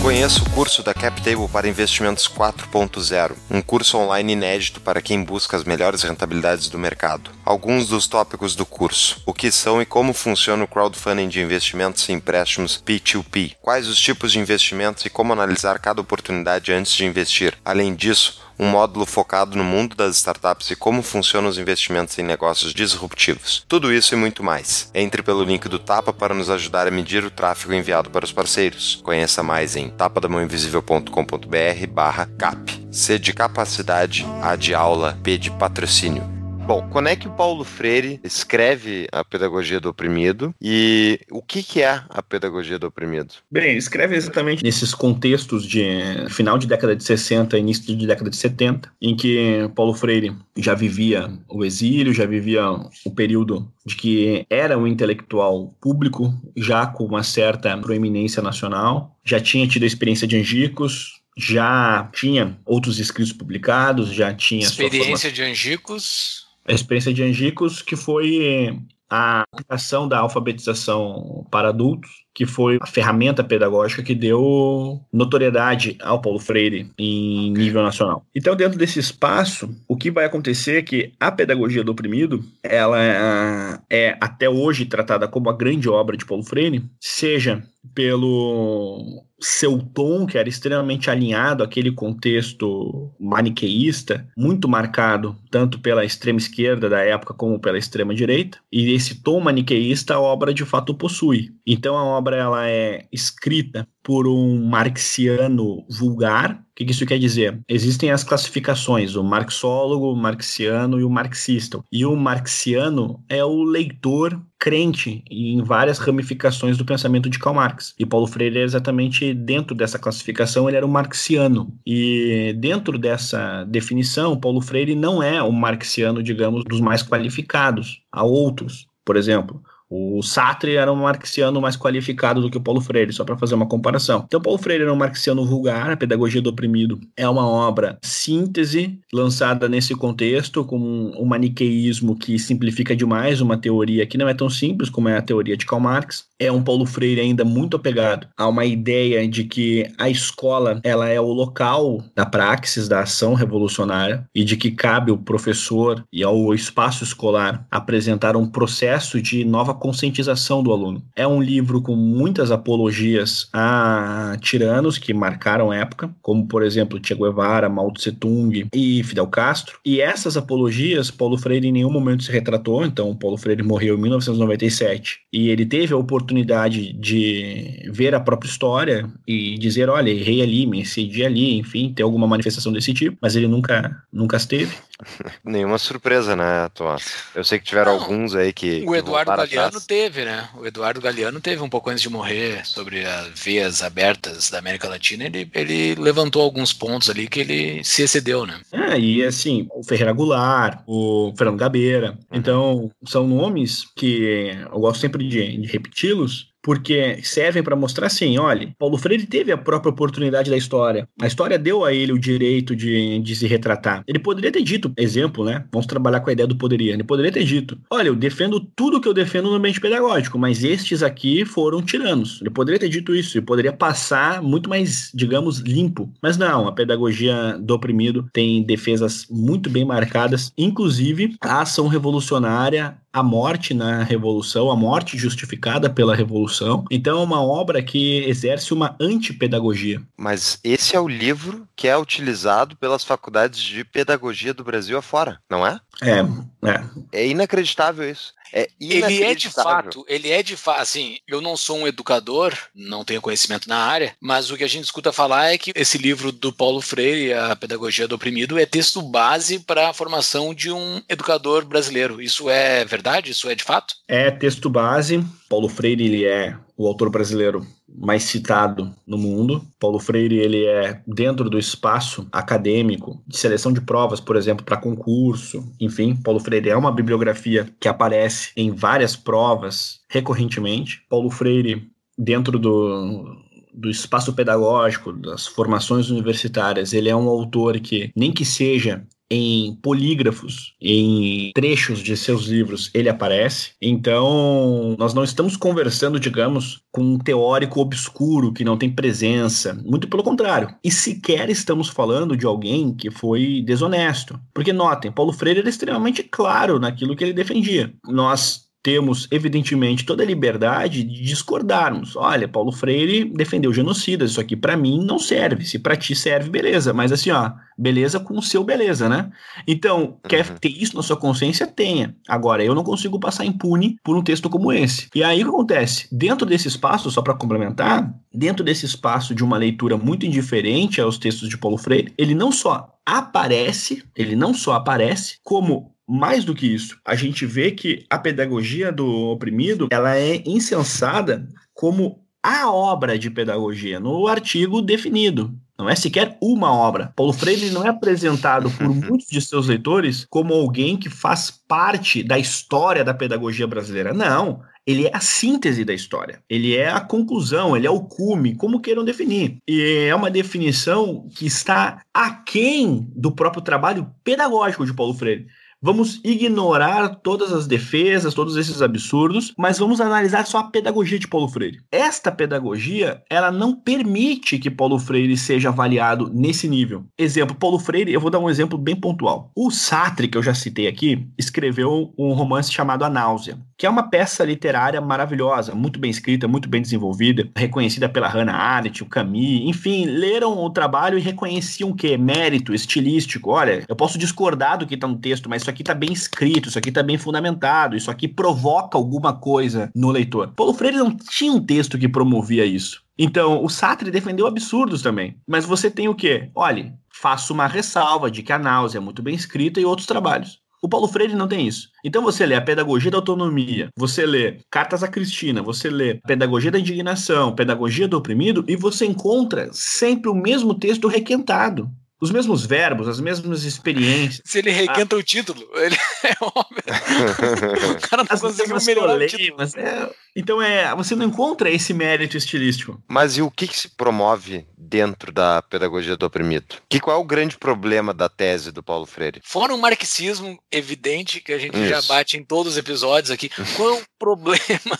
[0.04, 5.56] Conheça o curso da CapTable para Investimentos 4.0, um curso online inédito para quem busca
[5.56, 7.30] as melhores rentabilidades do mercado.
[7.42, 12.06] Alguns dos tópicos do curso: o que são e como funciona o crowdfunding de investimentos
[12.06, 17.06] e empréstimos P2P, quais os tipos de investimentos e como analisar cada oportunidade antes de
[17.06, 17.54] investir.
[17.64, 22.22] Além disso, um módulo focado no mundo das startups e como funcionam os investimentos em
[22.22, 23.64] negócios disruptivos.
[23.68, 24.90] Tudo isso e muito mais.
[24.94, 28.32] Entre pelo link do Tapa para nos ajudar a medir o tráfego enviado para os
[28.32, 29.00] parceiros.
[29.02, 32.86] Conheça mais em tapadamãoinvisível.com.br barra cap.
[32.90, 36.43] C de capacidade, A de aula, P de patrocínio.
[36.66, 41.62] Bom, quando é que o Paulo Freire escreve a pedagogia do oprimido e o que,
[41.62, 43.34] que é a pedagogia do oprimido?
[43.50, 45.84] Bem, ele escreve exatamente nesses contextos de
[46.30, 50.74] final de década de 60, início de década de 70, em que Paulo Freire já
[50.74, 52.64] vivia o exílio, já vivia
[53.04, 59.38] o período de que era um intelectual público, já com uma certa proeminência nacional, já
[59.38, 65.42] tinha tido a experiência de Angicos, já tinha outros escritos publicados, já tinha experiência de
[65.42, 66.43] Angicos.
[66.66, 68.76] A experiência de Angicos, que foi
[69.08, 76.20] a aplicação da alfabetização para adultos, que foi a ferramenta pedagógica que deu notoriedade ao
[76.20, 78.26] Paulo Freire em nível nacional.
[78.34, 83.00] Então, dentro desse espaço, o que vai acontecer é que a pedagogia do oprimido, ela
[83.00, 87.62] é, é até hoje tratada como a grande obra de Paulo Freire, seja
[87.94, 96.38] pelo seu tom, que era extremamente alinhado àquele contexto maniqueísta, muito marcado tanto pela extrema
[96.38, 100.94] esquerda da época como pela extrema direita, e esse tom maniqueísta a obra de fato
[100.94, 101.54] possui.
[101.66, 106.62] Então a obra ela é escrita por um marxiano vulgar.
[106.72, 107.58] O que isso quer dizer?
[107.66, 111.82] Existem as classificações, o marxólogo, o marxiano e o marxista.
[111.90, 117.94] E o marxiano é o leitor crente em várias ramificações do pensamento de Karl Marx.
[117.98, 121.72] E Paulo Freire é exatamente dentro dessa classificação, ele era um marxiano.
[121.86, 128.02] E dentro dessa definição, Paulo Freire não é um marxiano, digamos, dos mais qualificados.
[128.12, 128.86] Há outros.
[129.04, 133.24] Por exemplo, o Sartre era um marxiano mais qualificado do que o Paulo Freire, só
[133.24, 134.24] para fazer uma comparação.
[134.26, 138.98] Então, Paulo Freire era um marxiano vulgar, a Pedagogia do Oprimido é uma obra síntese
[139.12, 144.48] lançada nesse contexto, com um maniqueísmo que simplifica demais uma teoria que não é tão
[144.50, 146.24] simples como é a teoria de Karl Marx.
[146.38, 151.08] É um Paulo Freire ainda muito apegado a uma ideia de que a escola ela
[151.08, 156.22] é o local da praxis, da ação revolucionária, e de que cabe ao professor e
[156.22, 161.02] ao espaço escolar apresentar um processo de nova conscientização do aluno.
[161.14, 167.14] É um livro com muitas apologias a tiranos que marcaram época, como por exemplo Che
[167.14, 169.78] Guevara, Mao Tse Tung e Fidel Castro.
[169.84, 172.84] E essas apologias, Paulo Freire em nenhum momento se retratou.
[172.84, 178.48] Então, Paulo Freire morreu em 1997 e ele teve a oportunidade de ver a própria
[178.48, 183.18] história e dizer, olha, errei ali, me excedi ali, enfim, ter alguma manifestação desse tipo.
[183.20, 184.72] Mas ele nunca, nunca esteve.
[185.44, 187.24] Nenhuma surpresa, né, Tomás?
[187.34, 188.84] Eu sei que tiveram Não, alguns aí que.
[188.86, 190.48] O Eduardo Galeano teve, né?
[190.56, 194.88] O Eduardo Galeano teve um pouco antes de morrer sobre as vias abertas da América
[194.88, 195.24] Latina.
[195.24, 198.60] Ele, ele levantou alguns pontos ali que ele se excedeu, né?
[198.70, 202.10] É, e assim, o Ferreira Goulart, o Fernando Gabeira.
[202.30, 202.38] Uhum.
[202.38, 208.38] Então, são nomes que eu gosto sempre de, de repeti-los, porque servem para mostrar assim,
[208.38, 211.06] olha, Paulo Freire teve a própria oportunidade da história.
[211.20, 214.02] A história deu a ele o direito de, de se retratar.
[214.08, 215.66] Ele poderia ter dito, exemplo, né?
[215.70, 216.94] Vamos trabalhar com a ideia do poderia.
[216.94, 220.64] Ele poderia ter dito, olha, eu defendo tudo que eu defendo no ambiente pedagógico, mas
[220.64, 222.40] estes aqui foram tiranos.
[222.40, 226.10] Ele poderia ter dito isso, ele poderia passar muito mais, digamos, limpo.
[226.22, 232.96] Mas não, a pedagogia do oprimido tem defesas muito bem marcadas, inclusive a ação revolucionária
[233.14, 236.53] a morte na Revolução, a morte justificada pela Revolução.
[236.90, 240.00] Então é uma obra que exerce uma antipedagogia.
[240.16, 245.40] Mas esse é o livro que é utilizado pelas faculdades de pedagogia do Brasil afora,
[245.50, 245.80] não é?
[246.02, 246.20] É,
[246.68, 246.84] é.
[247.12, 248.32] É inacreditável isso.
[248.54, 252.56] É ele é de fato, ele é de fato, assim, eu não sou um educador,
[252.72, 255.98] não tenho conhecimento na área, mas o que a gente escuta falar é que esse
[255.98, 260.70] livro do Paulo Freire, A Pedagogia do Oprimido, é texto base para a formação de
[260.70, 262.22] um educador brasileiro.
[262.22, 263.32] Isso é verdade?
[263.32, 263.94] Isso é de fato?
[264.06, 265.24] É texto base.
[265.48, 269.64] Paulo Freire, ele é o autor brasileiro mais citado no mundo.
[269.78, 274.76] Paulo Freire ele é dentro do espaço acadêmico de seleção de provas, por exemplo, para
[274.76, 275.64] concurso.
[275.80, 281.02] Enfim, Paulo Freire é uma bibliografia que aparece em várias provas recorrentemente.
[281.08, 288.12] Paulo Freire dentro do do espaço pedagógico, das formações universitárias, ele é um autor que,
[288.14, 293.72] nem que seja em polígrafos, em trechos de seus livros, ele aparece.
[293.80, 299.74] Então, nós não estamos conversando, digamos, com um teórico obscuro que não tem presença.
[299.84, 300.74] Muito pelo contrário.
[300.84, 304.38] E sequer estamos falando de alguém que foi desonesto.
[304.52, 307.92] Porque notem, Paulo Freire era extremamente claro naquilo que ele defendia.
[308.06, 312.14] Nós temos, evidentemente, toda a liberdade de discordarmos.
[312.16, 315.64] Olha, Paulo Freire defendeu genocidas, isso aqui para mim não serve.
[315.64, 316.92] Se para ti serve, beleza.
[316.92, 319.32] Mas assim, ó, beleza com o seu beleza, né?
[319.66, 320.56] Então, quer uhum.
[320.60, 321.66] ter isso na sua consciência?
[321.66, 322.14] Tenha.
[322.28, 325.08] Agora, eu não consigo passar impune por um texto como esse.
[325.14, 326.06] E aí o que acontece?
[326.12, 331.16] Dentro desse espaço, só para complementar, dentro desse espaço de uma leitura muito indiferente aos
[331.16, 336.54] textos de Paulo Freire, ele não só aparece, ele não só aparece, como mais do
[336.54, 342.70] que isso, a gente vê que a pedagogia do oprimido ela é insensada como a
[342.70, 345.54] obra de pedagogia no artigo definido.
[345.78, 347.12] Não é sequer uma obra.
[347.16, 352.22] Paulo Freire não é apresentado por muitos de seus leitores como alguém que faz parte
[352.22, 354.12] da história da pedagogia brasileira.
[354.12, 354.60] Não.
[354.86, 356.42] Ele é a síntese da história.
[356.48, 359.56] Ele é a conclusão, ele é o cume, como queiram definir.
[359.66, 365.46] E é uma definição que está aquém do próprio trabalho pedagógico de Paulo Freire.
[365.84, 371.28] Vamos ignorar todas as defesas, todos esses absurdos, mas vamos analisar só a pedagogia de
[371.28, 371.82] Paulo Freire.
[371.92, 377.04] Esta pedagogia, ela não permite que Paulo Freire seja avaliado nesse nível.
[377.18, 379.50] Exemplo, Paulo Freire, eu vou dar um exemplo bem pontual.
[379.54, 383.90] O Sartre, que eu já citei aqui, escreveu um romance chamado A Náusea, que é
[383.90, 389.06] uma peça literária maravilhosa, muito bem escrita, muito bem desenvolvida, reconhecida pela Hannah Arendt, o
[389.06, 392.16] Camus, enfim, leram o trabalho e reconheciam o quê?
[392.16, 393.50] Mérito estilístico.
[393.50, 396.68] Olha, eu posso discordar do que está no texto, mas isso aqui está bem escrito,
[396.68, 400.52] isso aqui está bem fundamentado, isso aqui provoca alguma coisa no leitor.
[400.54, 403.02] Paulo Freire não tinha um texto que promovia isso.
[403.18, 405.36] Então, o Sartre defendeu absurdos também.
[405.46, 406.50] Mas você tem o quê?
[406.54, 410.62] Olhe, faço uma ressalva de que a náusea é muito bem escrita e outros trabalhos.
[410.82, 411.88] O Paulo Freire não tem isso.
[412.04, 416.70] Então você lê a Pedagogia da Autonomia, você lê Cartas a Cristina, você lê Pedagogia
[416.70, 421.90] da Indignação, Pedagogia do Oprimido, e você encontra sempre o mesmo texto requentado
[422.24, 424.40] os mesmos verbos, as mesmas experiências.
[424.46, 425.18] Se ele requenta ah.
[425.18, 425.94] o título, ele
[426.24, 426.82] é óbvio.
[427.98, 429.62] o cara não as conseguiu melhorar o título.
[429.76, 432.98] É, então é, você não encontra esse mérito estilístico.
[433.06, 436.76] Mas e o que, que se promove dentro da pedagogia do oprimido?
[436.88, 439.42] Que qual é o grande problema da tese do Paulo Freire?
[439.44, 441.88] Fora um marxismo evidente que a gente Isso.
[441.88, 443.50] já bate em todos os episódios aqui.
[443.76, 444.98] Qual é o problema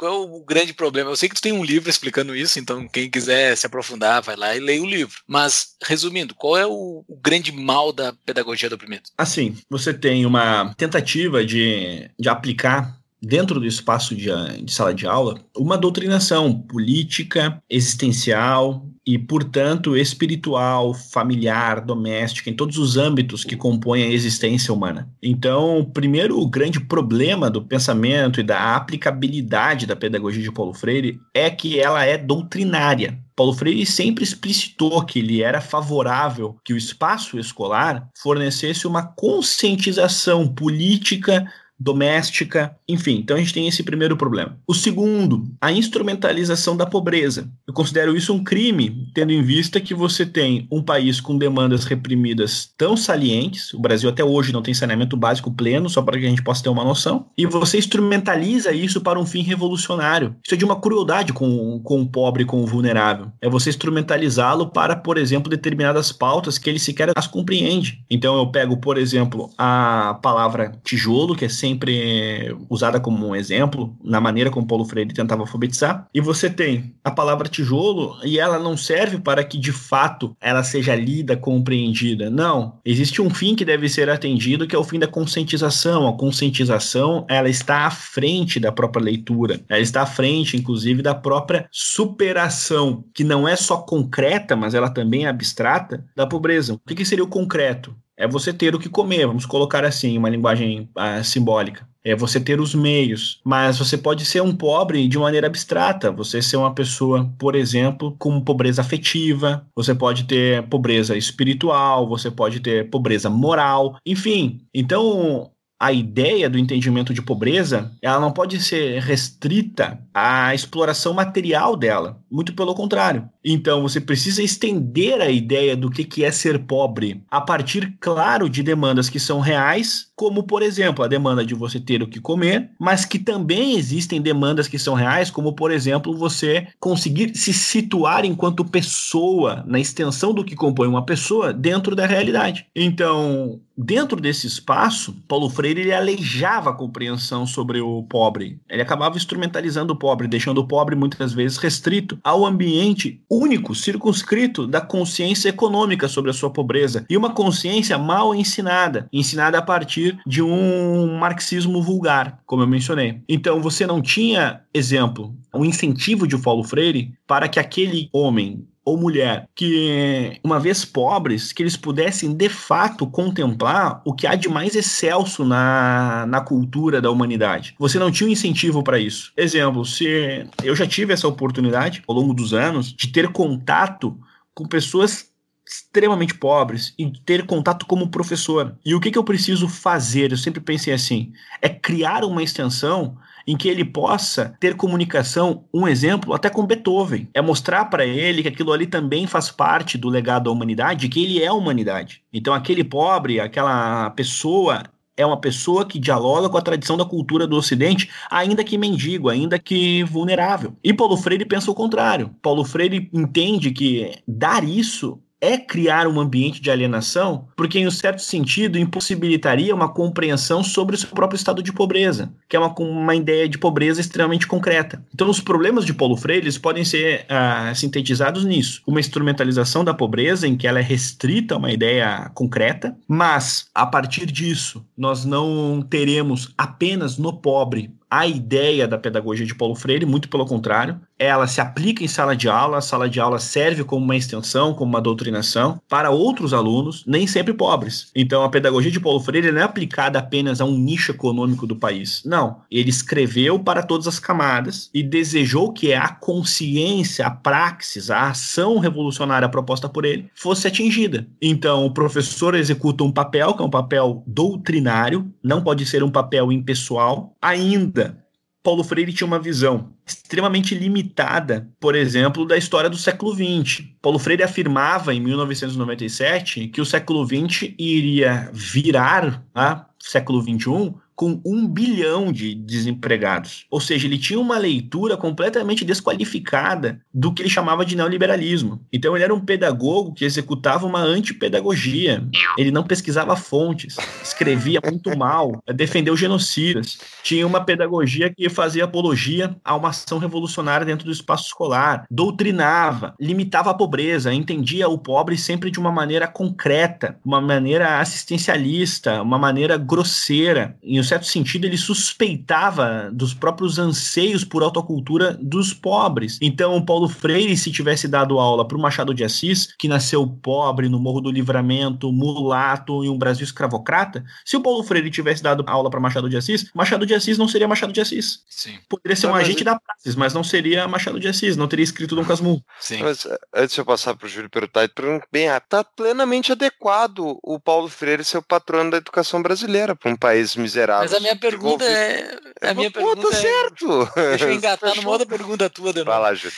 [0.00, 1.10] qual é o grande problema?
[1.10, 4.34] Eu sei que tu tem um livro explicando isso, então quem quiser se aprofundar, vai
[4.34, 5.20] lá e leia o livro.
[5.26, 9.02] Mas, resumindo, qual é o, o grande mal da pedagogia do oprimido?
[9.18, 14.30] Assim, você tem uma tentativa de, de aplicar dentro do espaço de,
[14.64, 22.78] de, sala de aula, uma doutrinação política, existencial e, portanto, espiritual, familiar, doméstica, em todos
[22.78, 25.08] os âmbitos que compõem a existência humana.
[25.22, 31.18] Então, primeiro, o grande problema do pensamento e da aplicabilidade da pedagogia de Paulo Freire
[31.34, 33.18] é que ela é doutrinária.
[33.34, 40.46] Paulo Freire sempre explicitou que ele era favorável que o espaço escolar fornecesse uma conscientização
[40.46, 41.50] política
[41.80, 43.16] doméstica, enfim.
[43.16, 44.58] Então a gente tem esse primeiro problema.
[44.68, 47.50] O segundo, a instrumentalização da pobreza.
[47.66, 51.84] Eu considero isso um crime, tendo em vista que você tem um país com demandas
[51.84, 56.26] reprimidas tão salientes, o Brasil até hoje não tem saneamento básico pleno, só para que
[56.26, 60.36] a gente possa ter uma noção, e você instrumentaliza isso para um fim revolucionário.
[60.44, 63.32] Isso é de uma crueldade com, com o pobre, com o vulnerável.
[63.40, 68.04] É você instrumentalizá-lo para, por exemplo, determinadas pautas que ele sequer as compreende.
[68.10, 73.36] Então eu pego, por exemplo, a palavra tijolo, que é sem sempre usada como um
[73.36, 76.06] exemplo na maneira como Paulo Freire tentava alfabetizar.
[76.12, 80.62] E você tem a palavra tijolo e ela não serve para que de fato ela
[80.62, 82.28] seja lida, compreendida.
[82.28, 82.78] Não.
[82.84, 86.08] Existe um fim que deve ser atendido, que é o fim da conscientização.
[86.08, 89.60] A conscientização, ela está à frente da própria leitura.
[89.68, 94.90] Ela está à frente, inclusive, da própria superação, que não é só concreta, mas ela
[94.90, 96.74] também é abstrata, da pobreza.
[96.74, 97.94] O que, que seria o concreto?
[98.20, 101.88] É você ter o que comer, vamos colocar assim, uma linguagem uh, simbólica.
[102.04, 106.10] É você ter os meios, mas você pode ser um pobre de maneira abstrata.
[106.10, 112.30] Você ser uma pessoa, por exemplo, com pobreza afetiva, você pode ter pobreza espiritual, você
[112.30, 114.60] pode ter pobreza moral, enfim.
[114.72, 115.50] Então,
[115.80, 122.20] a ideia do entendimento de pobreza, ela não pode ser restrita à exploração material dela,
[122.30, 123.26] muito pelo contrário.
[123.42, 128.62] Então você precisa estender a ideia do que é ser pobre a partir, claro, de
[128.62, 132.70] demandas que são reais, como por exemplo a demanda de você ter o que comer,
[132.78, 138.26] mas que também existem demandas que são reais, como por exemplo você conseguir se situar
[138.26, 142.66] enquanto pessoa, na extensão do que compõe uma pessoa, dentro da realidade.
[142.76, 148.60] Então, dentro desse espaço, Paulo Freire ele aleijava a compreensão sobre o pobre.
[148.68, 154.66] Ele acabava instrumentalizando o pobre, deixando o pobre muitas vezes restrito ao ambiente único, circunscrito
[154.66, 160.18] da consciência econômica sobre a sua pobreza e uma consciência mal ensinada, ensinada a partir
[160.26, 163.22] de um marxismo vulgar, como eu mencionei.
[163.28, 168.98] Então você não tinha, exemplo, um incentivo de Paulo Freire para que aquele homem ou
[168.98, 174.48] mulher que, uma vez pobres, que eles pudessem de fato contemplar o que há de
[174.48, 177.74] mais excelso na, na cultura da humanidade.
[177.78, 179.32] Você não tinha um incentivo para isso.
[179.36, 184.18] Exemplo, se eu já tive essa oportunidade ao longo dos anos de ter contato
[184.52, 185.30] com pessoas
[185.64, 188.76] extremamente pobres e ter contato como professor.
[188.84, 190.32] E o que, que eu preciso fazer?
[190.32, 191.32] Eu sempre pensei assim:
[191.62, 193.16] é criar uma extensão
[193.50, 197.28] em que ele possa ter comunicação, um exemplo, até com Beethoven.
[197.34, 201.24] É mostrar para ele que aquilo ali também faz parte do legado da humanidade, que
[201.24, 202.22] ele é a humanidade.
[202.32, 204.84] Então, aquele pobre, aquela pessoa,
[205.16, 209.28] é uma pessoa que dialoga com a tradição da cultura do Ocidente, ainda que mendigo,
[209.28, 210.76] ainda que vulnerável.
[210.84, 212.30] E Paulo Freire pensa o contrário.
[212.40, 217.90] Paulo Freire entende que dar isso é criar um ambiente de alienação, porque, em um
[217.90, 222.74] certo sentido, impossibilitaria uma compreensão sobre o seu próprio estado de pobreza, que é uma,
[222.78, 225.04] uma ideia de pobreza extremamente concreta.
[225.14, 230.46] Então, os problemas de Paulo Freire podem ser ah, sintetizados nisso: uma instrumentalização da pobreza,
[230.46, 235.80] em que ela é restrita a uma ideia concreta, mas, a partir disso, nós não
[235.88, 241.00] teremos apenas no pobre a ideia da pedagogia de Paulo Freire, muito pelo contrário.
[241.20, 244.72] Ela se aplica em sala de aula, a sala de aula serve como uma extensão,
[244.72, 248.10] como uma doutrinação para outros alunos, nem sempre pobres.
[248.16, 251.76] Então, a pedagogia de Paulo Freire não é aplicada apenas a um nicho econômico do
[251.76, 252.22] país.
[252.24, 252.62] Não.
[252.70, 258.78] Ele escreveu para todas as camadas e desejou que a consciência, a praxis, a ação
[258.78, 261.26] revolucionária proposta por ele fosse atingida.
[261.42, 266.10] Então, o professor executa um papel, que é um papel doutrinário, não pode ser um
[266.10, 268.19] papel impessoal, ainda
[268.62, 273.84] Paulo Freire tinha uma visão extremamente limitada, por exemplo, da história do século XX.
[274.02, 281.38] Paulo Freire afirmava em 1997 que o século XX iria virar, né, século XXI, com
[281.44, 283.66] um bilhão de desempregados.
[283.70, 288.80] Ou seja, ele tinha uma leitura completamente desqualificada do que ele chamava de neoliberalismo.
[288.90, 292.26] Então, ele era um pedagogo que executava uma antipedagogia.
[292.56, 296.98] Ele não pesquisava fontes, escrevia muito mal, defendeu genocidas.
[297.22, 303.14] Tinha uma pedagogia que fazia apologia a uma ação revolucionária dentro do espaço escolar, doutrinava,
[303.20, 309.38] limitava a pobreza, entendia o pobre sempre de uma maneira concreta, uma maneira assistencialista, uma
[309.38, 310.78] maneira grosseira.
[311.10, 316.38] Certo sentido, ele suspeitava dos próprios anseios por autocultura dos pobres.
[316.40, 320.88] Então, Paulo Freire, se tivesse dado aula para o Machado de Assis, que nasceu pobre
[320.88, 325.64] no Morro do Livramento, mulato em um Brasil escravocrata, se o Paulo Freire tivesse dado
[325.66, 328.44] aula para Machado de Assis, Machado de Assis não seria Machado de Assis.
[328.48, 328.78] Sim.
[328.88, 331.66] Poderia ser Não, um mas- agente da praxis, mas não seria Machado de Assis, não
[331.68, 332.62] teria escrito Dom Casmurro.
[332.78, 333.02] Sim.
[333.02, 337.38] Mas eh, antes de eu passar para o Júlio pergunto bem, ah, tá plenamente adequado
[337.42, 340.99] o Paulo Freire ser o patrono da educação brasileira para um país miserável.
[341.02, 342.38] Mas a minha pergunta é.
[342.62, 343.40] A minha Pô, pergunta tá é.
[343.40, 344.10] certo.
[344.14, 346.10] Deixa eu engatar numa outra pergunta tua, novo.
[346.10, 346.52] lá, Júlio.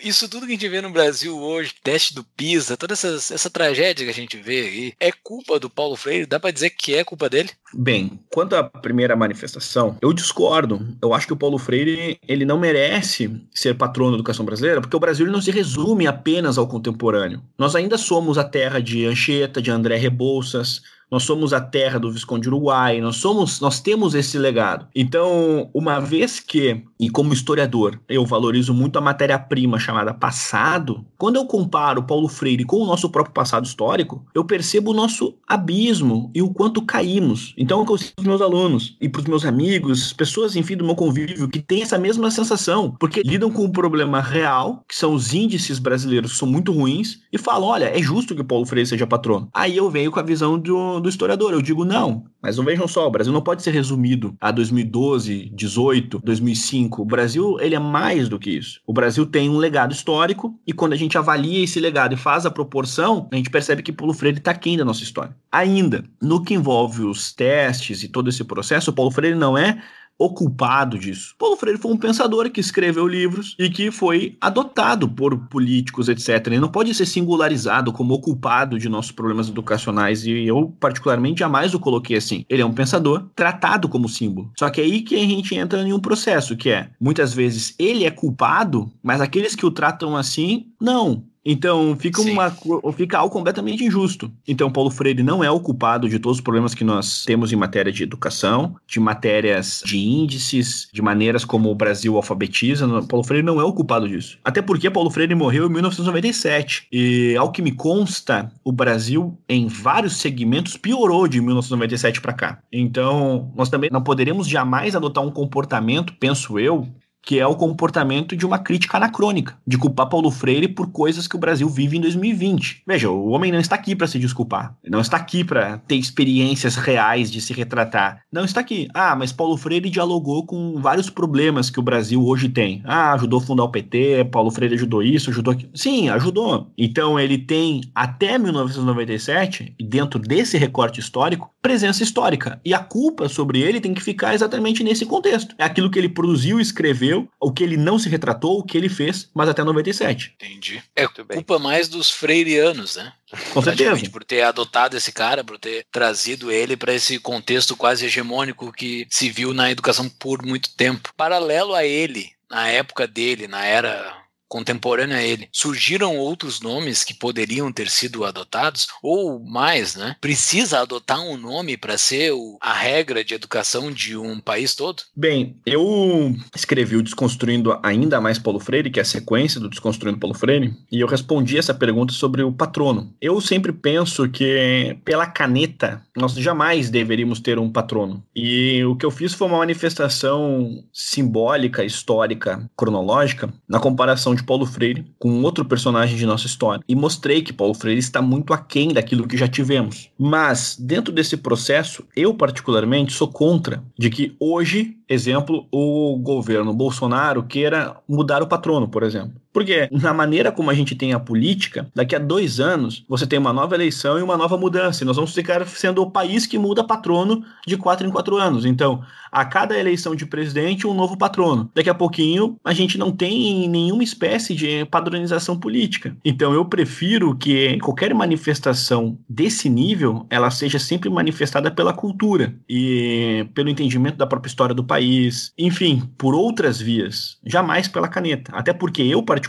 [0.00, 3.50] Isso tudo que a gente vê no Brasil hoje, teste do PISA, toda essa, essa
[3.50, 6.26] tragédia que a gente vê aí, é culpa do Paulo Freire?
[6.26, 7.50] Dá pra dizer que é culpa dele?
[7.74, 10.96] Bem, quanto à primeira manifestação, eu discordo.
[11.02, 14.96] Eu acho que o Paulo Freire ele não merece ser patrono da educação brasileira, porque
[14.96, 17.42] o Brasil não se resume apenas ao contemporâneo.
[17.58, 20.80] Nós ainda somos a terra de Anchieta, de André Rebouças,
[21.10, 24.86] nós somos a terra do Visconde Uruguai, nós somos, nós temos esse legado.
[24.94, 31.36] Então, uma vez que, e como historiador, eu valorizo muito a matéria-prima chamada passado, quando
[31.36, 36.30] eu comparo Paulo Freire com o nosso próprio passado histórico, eu percebo o nosso abismo
[36.34, 37.54] e o quanto caímos.
[37.56, 40.94] Então, eu consigo os meus alunos e para os meus amigos, pessoas, enfim, do meu
[40.94, 45.32] convívio, que têm essa mesma sensação, porque lidam com um problema real, que são os
[45.32, 49.06] índices brasileiros que são muito ruins, e falam: olha, é justo que Paulo Freire seja
[49.06, 49.48] patrono.
[49.52, 51.52] Aí eu venho com a visão do, do historiador.
[51.52, 52.24] Eu digo, não.
[52.42, 57.02] Mas não vejam só, o Brasil não pode ser resumido a 2012, 18, 2005.
[57.02, 58.80] O Brasil, ele é mais do que isso.
[58.86, 62.46] O Brasil tem um legado histórico e quando a gente avalia esse legado e faz
[62.46, 65.36] a proporção, a gente percebe que Paulo Freire está aquém da nossa história.
[65.50, 69.82] Ainda, no que envolve os testes e todo esse processo, Paulo Freire não é
[70.18, 71.34] o culpado disso.
[71.38, 76.48] Paulo Freire foi um pensador que escreveu livros e que foi adotado por políticos, etc.
[76.48, 81.40] Ele não pode ser singularizado como o culpado de nossos problemas educacionais e eu, particularmente,
[81.40, 82.44] jamais o coloquei assim.
[82.48, 84.50] Ele é um pensador tratado como símbolo.
[84.58, 87.74] Só que é aí que a gente entra em um processo que é, muitas vezes,
[87.78, 91.24] ele é culpado, mas aqueles que o tratam assim, não.
[91.50, 92.32] Então fica, Sim.
[92.32, 92.52] uma,
[92.92, 94.30] fica algo completamente injusto.
[94.46, 97.56] Então Paulo Freire não é o culpado de todos os problemas que nós temos em
[97.56, 102.86] matéria de educação, de matérias de índices, de maneiras como o Brasil alfabetiza.
[103.08, 104.38] Paulo Freire não é o culpado disso.
[104.44, 106.86] Até porque Paulo Freire morreu em 1997.
[106.92, 112.58] E ao que me consta, o Brasil em vários segmentos piorou de 1997 para cá.
[112.70, 116.86] Então nós também não poderemos jamais adotar um comportamento, penso eu,
[117.22, 121.36] que é o comportamento de uma crítica anacrônica, de culpar Paulo Freire por coisas que
[121.36, 122.82] o Brasil vive em 2020.
[122.86, 126.76] Veja, o homem não está aqui para se desculpar, não está aqui para ter experiências
[126.76, 128.88] reais de se retratar, não está aqui.
[128.94, 132.82] Ah, mas Paulo Freire dialogou com vários problemas que o Brasil hoje tem.
[132.84, 135.70] Ah, ajudou a fundar o PT, Paulo Freire ajudou isso, ajudou aquilo.
[135.74, 136.72] Sim, ajudou.
[136.78, 142.60] Então ele tem até 1997, e dentro desse recorte histórico, presença histórica.
[142.64, 145.54] E a culpa sobre ele tem que ficar exatamente nesse contexto.
[145.58, 148.88] É aquilo que ele produziu, escreveu o que ele não se retratou, o que ele
[148.88, 150.34] fez, mas até 97.
[150.34, 150.82] Entendi.
[150.94, 153.12] É culpa mais dos freirianos, né?
[153.52, 154.10] Com certeza.
[154.10, 159.06] Por ter adotado esse cara, por ter trazido ele para esse contexto quase hegemônico que
[159.10, 161.12] se viu na educação por muito tempo.
[161.16, 164.16] Paralelo a ele, na época dele, na era
[164.48, 170.16] contemporânea a ele, surgiram outros nomes que poderiam ter sido adotados, ou mais, né?
[170.20, 175.02] Precisa adotar um nome para ser o, a regra de educação de um país todo?
[175.14, 180.18] Bem, eu escrevi o Desconstruindo Ainda Mais Paulo Freire, que é a sequência do Desconstruindo
[180.18, 183.14] Paulo Freire, e eu respondi essa pergunta sobre o patrono.
[183.20, 188.22] Eu sempre penso que, pela caneta, nós jamais deveríamos ter um patrono.
[188.34, 194.64] E o que eu fiz foi uma manifestação simbólica, histórica, cronológica, na comparação de Paulo
[194.66, 198.92] Freire com outro personagem de nossa história e mostrei que Paulo Freire está muito aquém
[198.92, 200.10] daquilo que já tivemos.
[200.18, 207.42] Mas, dentro desse processo, eu particularmente sou contra de que hoje, exemplo, o governo Bolsonaro
[207.42, 209.32] queira mudar o patrono, por exemplo.
[209.58, 213.40] Porque na maneira como a gente tem a política, daqui a dois anos você tem
[213.40, 215.02] uma nova eleição e uma nova mudança.
[215.02, 218.64] E nós vamos ficar sendo o país que muda patrono de quatro em quatro anos.
[218.64, 219.02] Então,
[219.32, 221.70] a cada eleição de presidente, um novo patrono.
[221.74, 226.16] Daqui a pouquinho, a gente não tem nenhuma espécie de padronização política.
[226.24, 233.46] Então, eu prefiro que qualquer manifestação desse nível, ela seja sempre manifestada pela cultura e
[233.54, 235.52] pelo entendimento da própria história do país.
[235.58, 237.38] Enfim, por outras vias.
[237.44, 238.52] Jamais pela caneta.
[238.54, 239.47] Até porque eu, particularmente,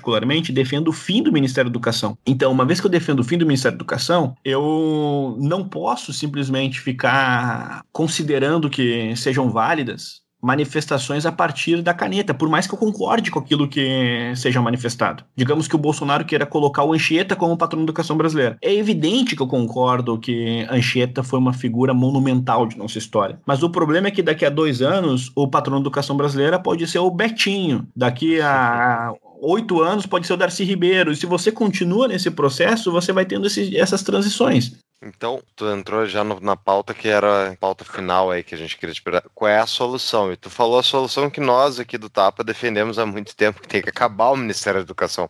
[0.51, 2.17] defendo o fim do Ministério da Educação.
[2.25, 6.13] Então, uma vez que eu defendo o fim do Ministério da Educação, eu não posso
[6.13, 12.79] simplesmente ficar considerando que sejam válidas manifestações a partir da caneta, por mais que eu
[12.79, 15.23] concorde com aquilo que seja manifestado.
[15.35, 18.57] Digamos que o Bolsonaro queira colocar o Anchieta como patrão da educação brasileira.
[18.61, 23.39] É evidente que eu concordo que Anchieta foi uma figura monumental de nossa história.
[23.45, 26.87] Mas o problema é que daqui a dois anos, o patrão da educação brasileira pode
[26.87, 27.87] ser o Betinho.
[27.95, 31.11] Daqui a oito anos pode ser o Darcy Ribeiro.
[31.11, 34.73] E se você continua nesse processo, você vai tendo esse, essas transições.
[35.01, 38.57] Então, tu entrou já no, na pauta que era a pauta final aí que a
[38.57, 39.29] gente queria te perguntar.
[39.33, 40.31] Qual é a solução?
[40.31, 43.67] E tu falou a solução que nós aqui do Tapa defendemos há muito tempo, que
[43.67, 45.29] tem que acabar o Ministério da Educação.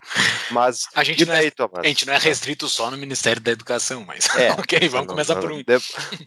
[0.50, 1.84] Mas a gente, não, é, Thomas?
[1.84, 5.14] a gente não é restrito só no Ministério da Educação, mas é, ok, vamos não,
[5.14, 5.64] começar não, por um.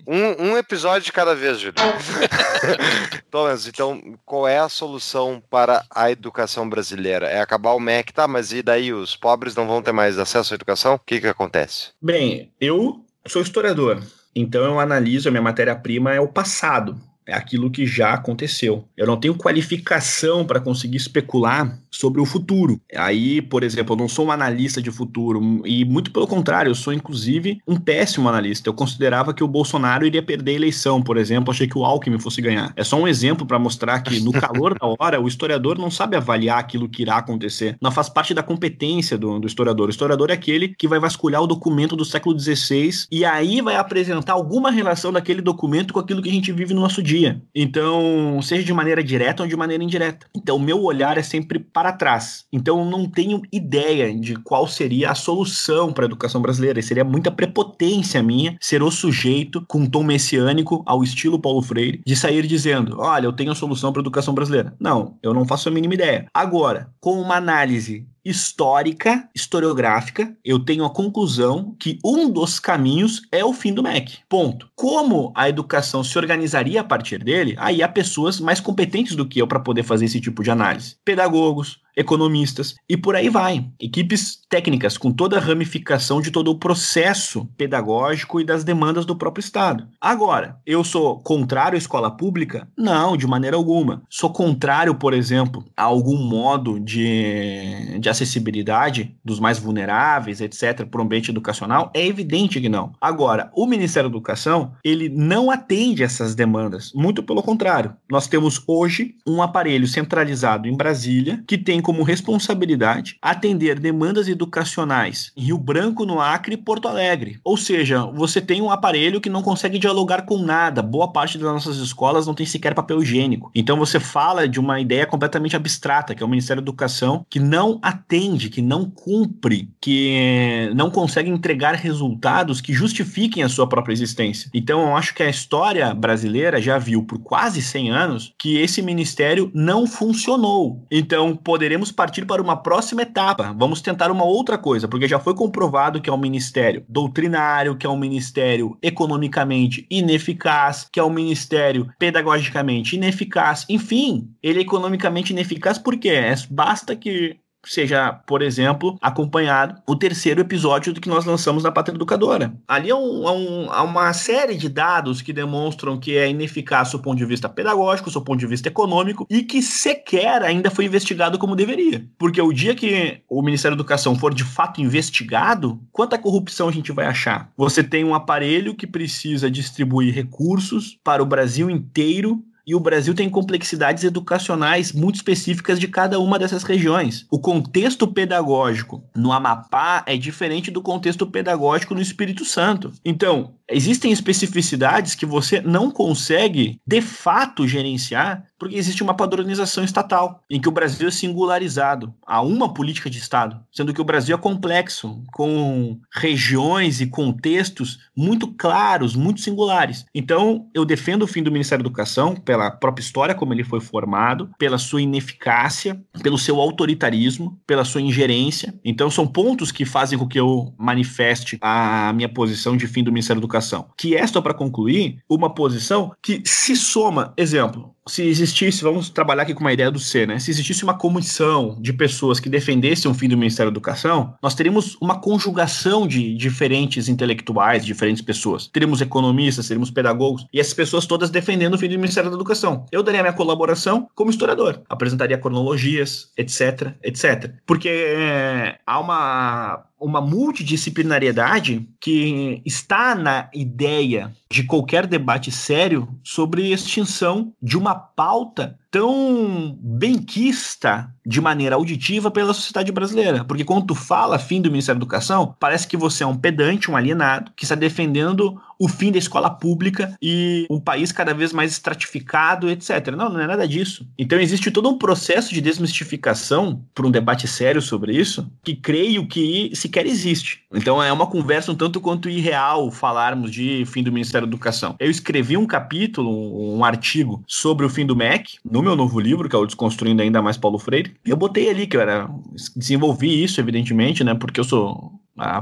[0.07, 0.53] um.
[0.53, 1.75] Um episódio de cada vez, Júlio.
[3.31, 7.27] Thomas, então, qual é a solução para a educação brasileira?
[7.27, 8.29] É acabar o MEC, tá?
[8.29, 10.95] Mas e daí os pobres não vão ter mais acesso à educação?
[10.95, 11.91] O que que acontece?
[12.01, 14.03] Bem, eu sou historiador,
[14.35, 17.01] então eu analiso a minha matéria-prima é o passado,
[17.33, 18.85] aquilo que já aconteceu.
[18.97, 22.81] Eu não tenho qualificação para conseguir especular sobre o futuro.
[22.97, 26.75] Aí, por exemplo, eu não sou um analista de futuro, e muito pelo contrário, eu
[26.75, 28.69] sou inclusive um péssimo analista.
[28.69, 32.19] Eu considerava que o Bolsonaro iria perder a eleição, por exemplo, achei que o Alckmin
[32.19, 32.73] fosse ganhar.
[32.77, 36.17] É só um exemplo para mostrar que no calor da hora, o historiador não sabe
[36.17, 37.77] avaliar aquilo que irá acontecer.
[37.81, 39.89] Não faz parte da competência do, do historiador.
[39.89, 43.77] O historiador é aquele que vai vasculhar o documento do século XVI e aí vai
[43.77, 47.22] apresentar alguma relação daquele documento com aquilo que a gente vive no nosso dia.
[47.55, 50.27] Então, seja de maneira direta ou de maneira indireta.
[50.35, 52.45] Então, o meu olhar é sempre para trás.
[52.53, 56.81] Então eu não tenho ideia de qual seria a solução para a educação brasileira.
[56.81, 62.03] E seria muita prepotência minha ser o sujeito com tom messiânico ao estilo Paulo Freire
[62.07, 64.75] de sair dizendo: "Olha, eu tenho a solução para a educação brasileira".
[64.79, 66.27] Não, eu não faço a mínima ideia.
[66.35, 73.45] Agora, com uma análise histórica, historiográfica, eu tenho a conclusão que um dos caminhos é
[73.45, 74.19] o fim do MEC.
[74.29, 74.71] Ponto.
[74.75, 79.41] Como a educação se organizaria a partir dele, aí há pessoas mais competentes do que
[79.41, 80.97] eu para poder fazer esse tipo de análise.
[81.05, 83.67] Pedagogos, economistas e por aí vai.
[83.81, 89.17] Equipes técnicas com toda a ramificação de todo o processo pedagógico e das demandas do
[89.17, 89.87] próprio Estado.
[90.01, 92.69] Agora, eu sou contrário à escola pública?
[92.77, 94.03] Não, de maneira alguma.
[94.09, 101.01] Sou contrário, por exemplo, a algum modo de, de acessibilidade dos mais vulneráveis, etc., para
[101.01, 101.91] o ambiente educacional?
[101.95, 102.93] É evidente que não.
[103.01, 106.93] Agora, o Ministério da Educação, ele não atende essas demandas.
[106.95, 107.95] Muito pelo contrário.
[108.11, 115.33] Nós temos hoje um aparelho centralizado em Brasília que tem como responsabilidade atender demandas educacionais
[115.37, 117.39] em Rio Branco, no Acre e Porto Alegre.
[117.45, 120.81] Ou seja, você tem um aparelho que não consegue dialogar com nada.
[120.81, 123.51] Boa parte das nossas escolas não tem sequer papel higiênico.
[123.55, 127.41] Então você fala de uma ideia completamente abstrata, que é o Ministério da Educação, que
[127.41, 133.93] não atende, que não cumpre, que não consegue entregar resultados que justifiquem a sua própria
[133.93, 134.51] existência.
[134.55, 138.81] Então eu acho que a história brasileira já viu por quase 100 anos que esse
[138.81, 140.85] ministério não funcionou.
[140.91, 141.35] Então
[141.73, 143.55] poderemos partir para uma próxima etapa.
[143.57, 147.87] Vamos tentar uma outra coisa, porque já foi comprovado que é um ministério doutrinário, que
[147.87, 153.65] é um ministério economicamente ineficaz, que é um ministério pedagogicamente ineficaz.
[153.71, 160.41] Enfim, ele é economicamente ineficaz porque é, basta que seja, por exemplo, acompanhado o terceiro
[160.41, 162.55] episódio do que nós lançamos na Pátria Educadora.
[162.67, 166.91] Ali há, um, há, um, há, uma série de dados que demonstram que é ineficaz
[166.93, 170.85] do ponto de vista pedagógico, do ponto de vista econômico, e que sequer ainda foi
[170.85, 172.05] investigado como deveria.
[172.19, 176.73] Porque o dia que o Ministério da Educação for de fato investigado, quanta corrupção a
[176.73, 177.51] gente vai achar?
[177.57, 183.15] Você tem um aparelho que precisa distribuir recursos para o Brasil inteiro e o Brasil
[183.15, 187.27] tem complexidades educacionais muito específicas de cada uma dessas regiões.
[187.31, 192.93] O contexto pedagógico no Amapá é diferente do contexto pedagógico no Espírito Santo.
[193.05, 200.41] Então, existem especificidades que você não consegue de fato gerenciar porque existe uma padronização estatal,
[200.49, 204.37] em que o Brasil é singularizado a uma política de Estado, sendo que o Brasil
[204.37, 210.07] é complexo, com regiões e contextos muito claros, muito singulares.
[210.15, 213.81] Então, eu defendo o fim do Ministério da Educação pela própria história como ele foi
[213.81, 218.79] formado, pela sua ineficácia, pelo seu autoritarismo, pela sua ingerência.
[218.85, 223.11] Então, são pontos que fazem com que eu manifeste a minha posição de fim do
[223.11, 223.89] Ministério da Educação.
[223.99, 229.43] Que é, só para concluir, uma posição que se soma, exemplo, se existisse, vamos trabalhar
[229.43, 230.39] aqui com uma ideia do C, né?
[230.39, 234.55] Se existisse uma comissão de pessoas que defendessem o fim do Ministério da Educação, nós
[234.55, 238.67] teríamos uma conjugação de diferentes intelectuais, diferentes pessoas.
[238.67, 242.87] Teríamos economistas, teríamos pedagogos, e essas pessoas todas defendendo o fim do Ministério da Educação.
[242.91, 247.55] Eu daria minha colaboração como historiador, apresentaria cronologias, etc, etc.
[247.67, 256.73] Porque é, há uma uma multidisciplinariedade que está na ideia de qualquer debate sério sobre
[256.73, 263.43] extinção de uma pauta tão benquista de maneira auditiva pela sociedade brasileira.
[263.43, 266.91] Porque quando tu fala fim do Ministério da Educação, parece que você é um pedante,
[266.91, 271.53] um alienado, que está defendendo o fim da escola pública e um país cada vez
[271.53, 273.15] mais estratificado, etc.
[273.17, 274.05] Não, não é nada disso.
[274.19, 279.27] Então existe todo um processo de desmistificação para um debate sério sobre isso, que creio
[279.27, 280.65] que sequer existe.
[280.75, 284.97] Então é uma conversa um tanto quanto irreal falarmos de fim do Ministério da Educação.
[284.99, 289.49] Eu escrevi um capítulo, um artigo sobre o fim do MEC, no meu novo livro,
[289.49, 291.15] que é o Desconstruindo Ainda Mais Paulo Freire.
[291.25, 292.29] Eu botei ali que eu era.
[292.77, 294.35] Desenvolvi isso, evidentemente, né?
[294.35, 295.13] Porque eu sou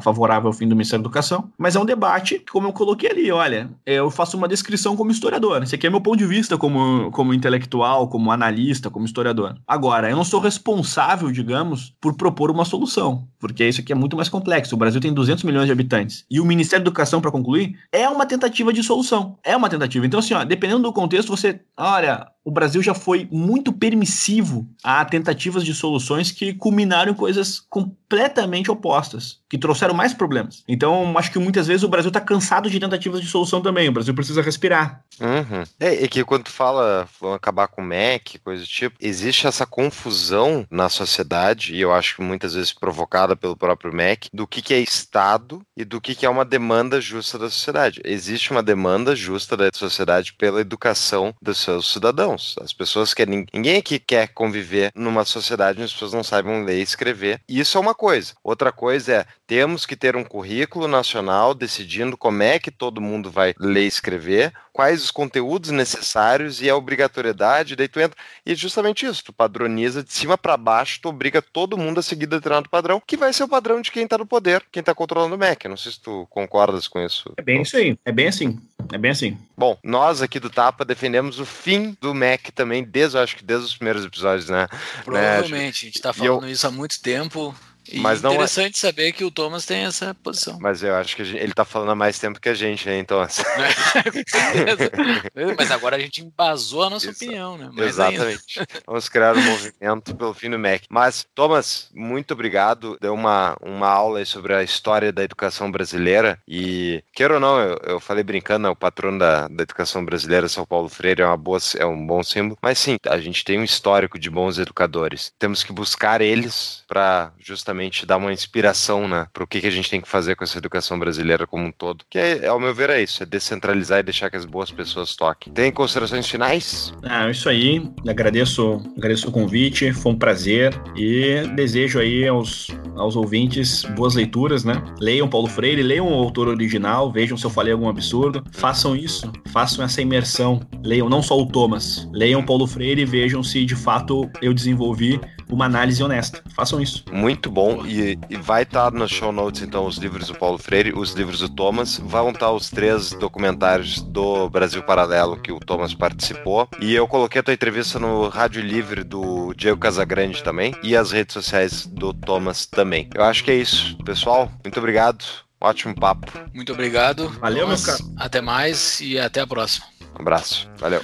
[0.02, 3.30] favorável ao fim do Ministério da Educação, mas é um debate, como eu coloquei ali,
[3.30, 7.10] olha, eu faço uma descrição como historiador, esse aqui é meu ponto de vista como,
[7.12, 9.56] como intelectual, como analista, como historiador.
[9.66, 14.16] Agora, eu não sou responsável, digamos, por propor uma solução, porque isso aqui é muito
[14.16, 14.74] mais complexo.
[14.74, 18.08] O Brasil tem 200 milhões de habitantes, e o Ministério da Educação, para concluir, é
[18.08, 20.04] uma tentativa de solução, é uma tentativa.
[20.04, 25.04] Então, assim, ó, dependendo do contexto, você, olha, o Brasil já foi muito permissivo a
[25.04, 30.64] tentativas de soluções que culminaram em coisas completamente opostas, que trouxeram mais problemas.
[30.66, 33.88] Então, acho que muitas vezes o Brasil está cansado de tentativas de solução também.
[33.88, 35.04] O Brasil precisa respirar.
[35.20, 35.64] Uhum.
[35.78, 39.66] É, que quando tu fala vão acabar com o MEC, coisa do tipo, existe essa
[39.66, 44.62] confusão na sociedade, e eu acho que muitas vezes provocada pelo próprio MEC, do que,
[44.62, 48.00] que é Estado e do que, que é uma demanda justa da sociedade.
[48.04, 52.30] Existe uma demanda justa da sociedade pela educação dos seus cidadãos
[52.60, 53.46] As pessoas querem.
[53.52, 57.40] Ninguém aqui quer conviver numa sociedade onde as pessoas não saibam ler e escrever.
[57.48, 58.34] Isso é uma coisa.
[58.42, 63.30] Outra coisa é temos que ter um currículo nacional decidindo como é que todo mundo
[63.30, 68.16] vai ler e escrever, quais os conteúdos necessários e a obrigatoriedade, daí tu entra.
[68.46, 72.02] E é justamente isso, tu padroniza de cima para baixo, tu obriga todo mundo a
[72.02, 74.94] seguir determinado padrão, que vai ser o padrão de quem tá no poder, quem tá
[74.94, 75.68] controlando o MEC.
[75.68, 77.32] Não sei se tu concordas com isso.
[77.36, 78.58] É bem isso aí, é bem assim.
[78.92, 79.38] É bem assim.
[79.56, 83.66] Bom, nós aqui do Tapa defendemos o fim do MEC também, desde, acho que desde
[83.66, 84.66] os primeiros episódios, né?
[85.04, 85.68] Provavelmente, né?
[85.68, 86.50] a gente tá falando eu...
[86.50, 87.54] isso há muito tempo
[87.98, 90.58] Mas não é- interessante saber que o Thomas tem essa posição.
[90.60, 92.98] Mas eu acho que gente- ele tá falando há mais tempo que a gente, né?
[92.98, 93.42] Então, assim,
[95.56, 97.70] Mas agora a gente embasou a nossa Exa- opinião, né?
[97.72, 98.30] Mais ainda.
[98.32, 98.82] exatamente.
[98.86, 100.86] Vamos criar um movimento pelo fim do MEC.
[100.90, 102.96] Mas, Thomas, muito obrigado.
[103.00, 106.38] Deu uma, uma aula sobre a história da educação brasileira.
[106.46, 110.48] E, queira ou não, eu, eu falei brincando, né, o patrono da, da educação brasileira,
[110.48, 112.58] São Paulo Freire, é, uma boa, é um bom símbolo.
[112.62, 115.32] Mas sim, a gente tem um histórico de bons educadores.
[115.38, 119.70] Temos que buscar eles para justamente dar uma inspiração né, para o que, que a
[119.70, 122.04] gente tem que fazer com essa educação brasileira como um todo.
[122.08, 125.14] Que, é, ao meu ver, é isso: é descentralizar e deixar que as boas pessoas
[125.16, 125.52] toquem.
[125.52, 126.92] Tem considerações finais?
[127.02, 127.82] Ah, é isso aí.
[128.06, 134.64] Agradeço, agradeço o convite, foi um prazer e desejo aí aos, aos ouvintes boas leituras,
[134.64, 134.82] né?
[135.00, 138.44] Leiam Paulo Freire, leiam o autor original, vejam se eu falei algum absurdo.
[138.52, 140.60] Façam isso, façam essa imersão.
[140.84, 145.20] Leiam não só o Thomas, leiam Paulo Freire e vejam se de fato eu desenvolvi
[145.50, 146.42] uma análise honesta.
[146.54, 147.04] Façam isso.
[147.10, 147.84] Muito bom.
[147.86, 151.40] E, e vai estar nos show notes, então, os livros do Paulo Freire, os livros
[151.40, 151.98] do Thomas.
[151.98, 156.68] Vão estar os três documentários do Brasil Paralelo que o Thomas participou.
[156.80, 160.74] E eu coloquei a tua entrevista no Rádio Livre do Diego Casagrande também.
[160.82, 163.08] E as redes sociais do Thomas também.
[163.14, 163.96] Eu acho que é isso.
[164.04, 165.24] Pessoal, muito obrigado.
[165.60, 166.32] Ótimo papo.
[166.54, 167.28] Muito obrigado.
[167.40, 167.86] Valeu, Thomas.
[167.86, 168.12] meu caro.
[168.16, 169.86] Até mais e até a próxima.
[170.18, 170.68] Um abraço.
[170.78, 171.02] Valeu.